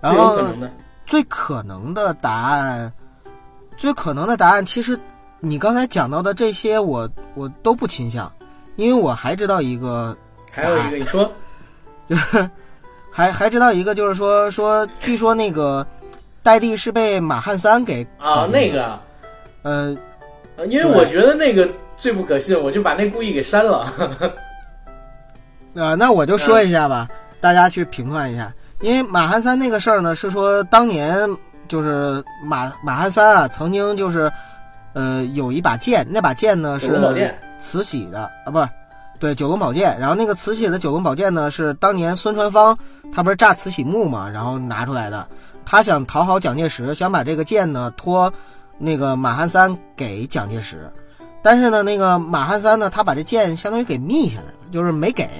[0.00, 0.72] 然后可能的。
[1.06, 2.92] 最可能的答案，
[3.76, 4.96] 最可能的答案，其实
[5.40, 8.32] 你刚才讲到的这些我，我都不倾向，
[8.76, 10.16] 因为我还知道一个，
[10.52, 11.28] 还有一个，你说
[12.08, 12.48] 就是
[13.10, 15.84] 还还知道一个，就是说说，据说那个
[16.42, 19.00] 戴帝是被马汉三给啊，那个啊，
[19.62, 19.96] 呃
[20.56, 23.92] 呃因为我觉得那个最不可信，我就把那故意给删了。
[25.74, 27.08] 呃，那我就说一下吧，
[27.40, 28.52] 大家去评判一下。
[28.80, 31.28] 因为马汉三那个事儿呢，是说当年
[31.68, 34.32] 就是马马汉三啊，曾经就是
[34.94, 38.68] 呃有一把剑，那把剑呢是慈禧的啊，不是，
[39.18, 39.96] 对九龙宝剑。
[40.00, 42.76] 然后那个慈禧的九龙宝剑呢，是当年孙传芳
[43.12, 45.26] 他不是炸慈禧墓嘛，然后拿出来的。
[45.70, 48.32] 他想讨好蒋介石，想把这个剑呢托
[48.76, 50.90] 那个马汉三给蒋介石，
[51.42, 55.30] 但是呢，那个马汉三呢，他把这剑相当于给密下来了，就是没给，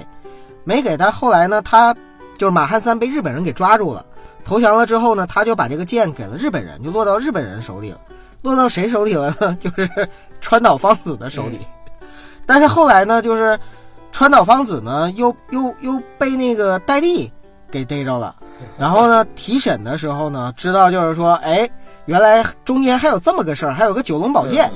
[0.63, 0.95] 没给。
[0.95, 1.93] 但后来呢，他
[2.37, 4.05] 就是马汉三被日本人给抓住了，
[4.45, 7.99] 投降了之后呢，他就把这个剑给了日本人，就落到日本人手里了。
[8.41, 9.53] 落到谁手里了呢？
[9.59, 9.89] 就是
[10.39, 11.59] 川岛芳子的手里。
[12.45, 13.59] 但是后来呢，就是
[14.13, 17.29] 川岛芳子呢，又又又被那个戴笠
[17.69, 18.33] 给逮着了。
[18.77, 21.69] 然后呢，提审的时候呢，知道就是说，哎，
[22.05, 24.71] 原来中间还有这么个事儿，还有个九龙宝剑。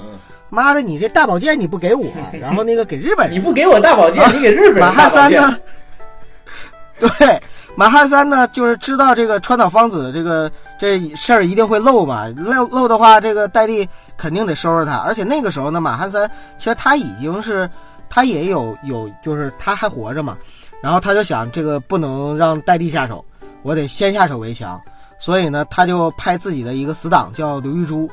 [0.49, 2.05] 妈的，你这大宝剑你不给我，
[2.39, 3.35] 然后那个给日本人。
[3.35, 5.57] 你不给我大宝剑，你给日本人马汉三呢？
[6.97, 7.41] 对，
[7.75, 10.49] 马汉三呢，就是知道这个川岛芳子这个
[10.79, 13.85] 这事儿一定会漏嘛，漏漏的话，这个戴笠
[14.15, 14.95] 肯定得收拾他。
[14.95, 17.69] 而且那个时候呢，马汉三其实他已经是
[18.07, 20.37] 他也有有，就是他还活着嘛，
[20.79, 23.25] 然后他就想这个不能让戴笠下手，
[23.65, 24.79] 我得先下手为强。
[25.17, 28.07] 所以呢，他就派自己的一个死党叫刘玉珠，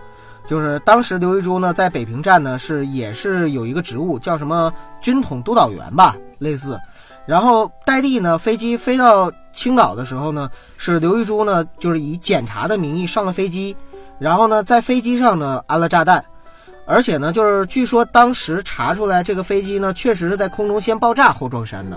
[0.49, 4.73] 就是当时刘玉珠呢在北平站呢是也是有一个职务叫什么
[5.03, 6.81] 军统督导员吧，类似。
[7.27, 13.77] 然后戴笠呢，飞机飞到青岛的时候呢，是刘玉珠呢，就是以检查的名义上了飞机，
[14.19, 16.25] 然后呢，在飞机上呢安了炸弹，
[16.87, 21.97] 而且呢，就是据说当时查出来这个飞机呢，确实是在空中先爆炸后撞山的，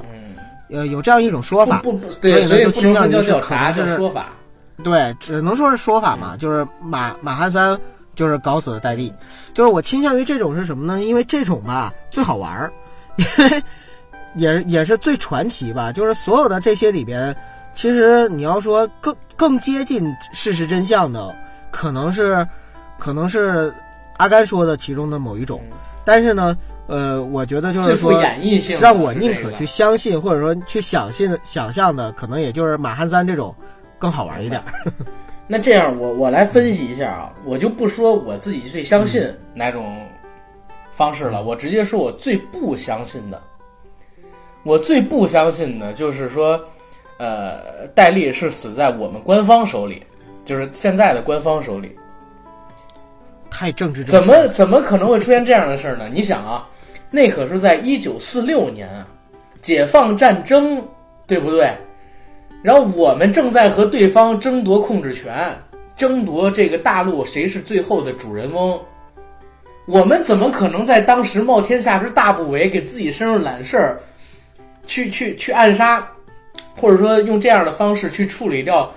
[0.70, 1.80] 呃，有这样一种说法。
[1.82, 4.28] 不不不，对，所以呢就倾向于是可能是说法。
[4.84, 7.80] 对，只能说是说法嘛，就是马马汉三
[8.14, 9.14] 就是搞死了戴笠，
[9.54, 11.02] 就是我倾向于这种是什么呢？
[11.02, 12.72] 因为这种吧最好玩儿，
[13.16, 13.64] 因为
[14.36, 15.92] 也也是最传奇吧。
[15.94, 17.36] 就是所有的这些里边，
[17.74, 21.34] 其实你要说更更接近事实真相的，
[21.72, 22.46] 可能是
[23.00, 23.74] 可能是
[24.18, 25.62] 阿甘说的其中的某一种，
[26.04, 26.58] 但是呢，
[26.88, 28.22] 呃，我觉得就是说。
[28.22, 33.54] 演绎性让我宁可去相信，或者说去想信、想象的，可能也就是马汉三这种
[33.98, 34.62] 更好玩一点。
[35.48, 39.96] 那这样，我我来分析一下啊，我就不说我自己最相信哪种
[40.92, 43.42] 方式了，我直接说我最不相信的。
[44.64, 46.60] 我最不相信的就是说，
[47.20, 50.02] 呃，戴笠是死在我们官方手里，
[50.44, 51.96] 就是现在的官方手里。
[53.52, 56.10] 太政治正怎么怎么可能会出现这样的事儿呢？
[56.12, 56.68] 你想啊，
[57.16, 59.08] 那可是在一九四六年啊，
[59.62, 60.86] 解放战争，
[61.26, 61.72] 对不对？
[62.62, 65.34] 然后我们正在和对方争夺控制权，
[65.96, 68.78] 争夺这个大陆谁是最后的主人翁。
[69.86, 74.00] 我们怎么可能在当时冒天下之大不韪，给自己身上揽事儿，
[74.86, 76.06] 去去去暗杀，
[76.78, 78.92] 或者说用这样的方式去处理掉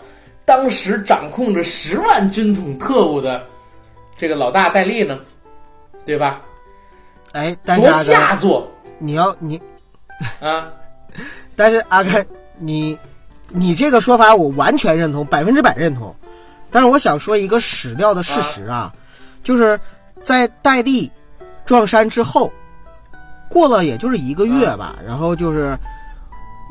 [0.45, 3.47] 当时掌控着十万军统特务的
[4.17, 5.21] 这个老大戴笠呢？
[6.05, 6.43] 对吧？
[7.33, 8.71] 哎，但是多阿甘，下作。
[8.99, 9.61] 你要你，
[10.41, 10.69] 啊！
[11.55, 12.27] 但是阿甘，
[12.57, 12.99] 你
[13.49, 16.15] 你这个说法我完全认同，百分之百认同。
[16.71, 18.93] 但是我想说一个史料的事实啊，
[19.43, 19.79] 就是
[20.21, 21.11] 在戴笠
[21.65, 22.53] 撞山之后，
[23.49, 25.79] 过了也就是一个月吧，然后就是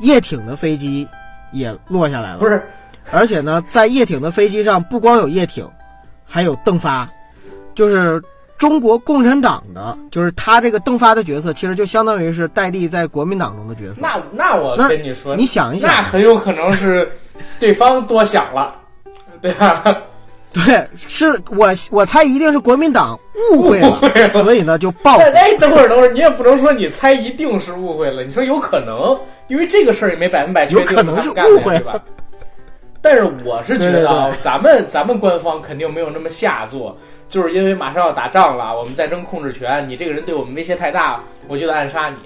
[0.00, 1.08] 叶挺的飞机
[1.52, 2.62] 也落下来了，不是，
[3.10, 5.68] 而且呢，在叶挺的飞机上不光有叶挺，
[6.24, 7.08] 还有邓发，
[7.74, 8.22] 就是
[8.58, 14.00] 中国共产党的，就是他这个邓发的角色，其实就相当于是戴笠在国民党中的角色。
[14.02, 17.10] 那那我跟你说，你想一那，很有可能是
[17.60, 18.74] 对方多想了，
[19.40, 20.02] 对吧？
[20.50, 23.18] 对，是我我猜一定是国民党
[23.52, 25.20] 误会了，会了所以呢就报复。
[25.20, 29.16] 哎，等会儿，等会儿，你也不能说你猜一定是误会了，你说有可能，
[29.48, 32.02] 因为这个事儿也没百分百确定有可能是误会对吧？
[33.00, 36.96] 但是我是觉得啊咱们咱们官方肯定没有那么下作，
[37.28, 42.16] 就是因为马上要打仗了，我们在争控制权，你这个人对我们威胁太大，我就得暗杀你。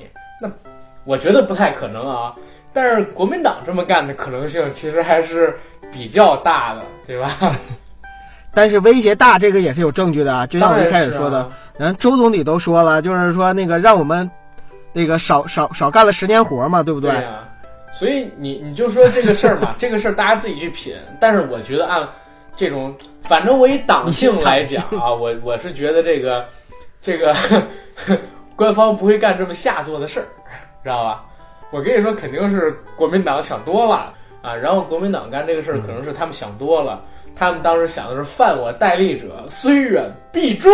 [0.41, 0.51] 那
[1.05, 2.35] 我觉得不太可能啊。
[2.73, 5.59] 但是国民党这么干的可能性其实还是
[5.93, 7.31] 比较大的，对吧？
[8.55, 10.47] 但是威胁大，这个也是有证据的啊。
[10.47, 14.31] 就像我一开始说的，人周总理都说了，就是说那个让我们
[14.93, 17.49] 那个少少少干了十年活嘛，对不对呀、
[17.93, 20.95] 所以你你就说这个事儿嘛， 这个事儿大家自己去品。
[21.19, 22.07] 但是我觉得按
[22.57, 26.45] 这种，反正我以党性来讲啊，我我是觉得这个
[27.01, 27.35] 这个
[28.57, 30.27] 官方不会干这么下作的事儿，
[30.83, 31.25] 知道吧？
[31.71, 34.13] 我跟你说，肯定是国民党想多了
[34.43, 37.03] 啊，然后国民党干这个事儿，可能是他们想多了。
[37.35, 40.71] 他们当时想的是犯我戴笠者，虽远必诛。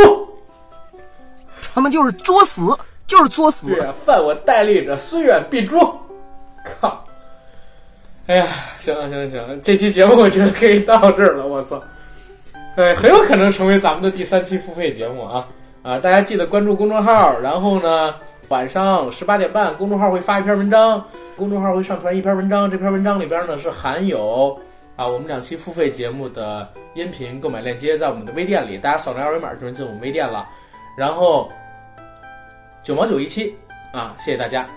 [1.72, 2.76] 他们就是作死，
[3.06, 3.68] 就是作死。
[3.68, 5.78] 对呀、犯我戴笠者，虽远必诛。
[6.80, 7.04] 靠！
[8.28, 8.46] 哎呀，
[8.78, 11.46] 行了行了行了，这期节目我觉得可以到这儿了。
[11.46, 11.82] 我操！
[12.76, 15.48] 哎，很有可能成为咱们的第三期付费节目啊
[15.82, 15.98] 啊！
[15.98, 18.14] 大家记得关注公众号，然后呢，
[18.48, 21.02] 晚上十八点半，公众号会发一篇文章，
[21.36, 24.60] 公众号会上传一篇文章，这篇文章里边呢是含有
[24.94, 30.46] 啊我们两期付费节目的音频购买链接，在我们的微店里，大家扫描二维码就能进我们微店了。
[30.98, 31.50] 然后
[32.82, 33.56] 九毛九一期
[33.90, 34.68] 啊，谢谢大家。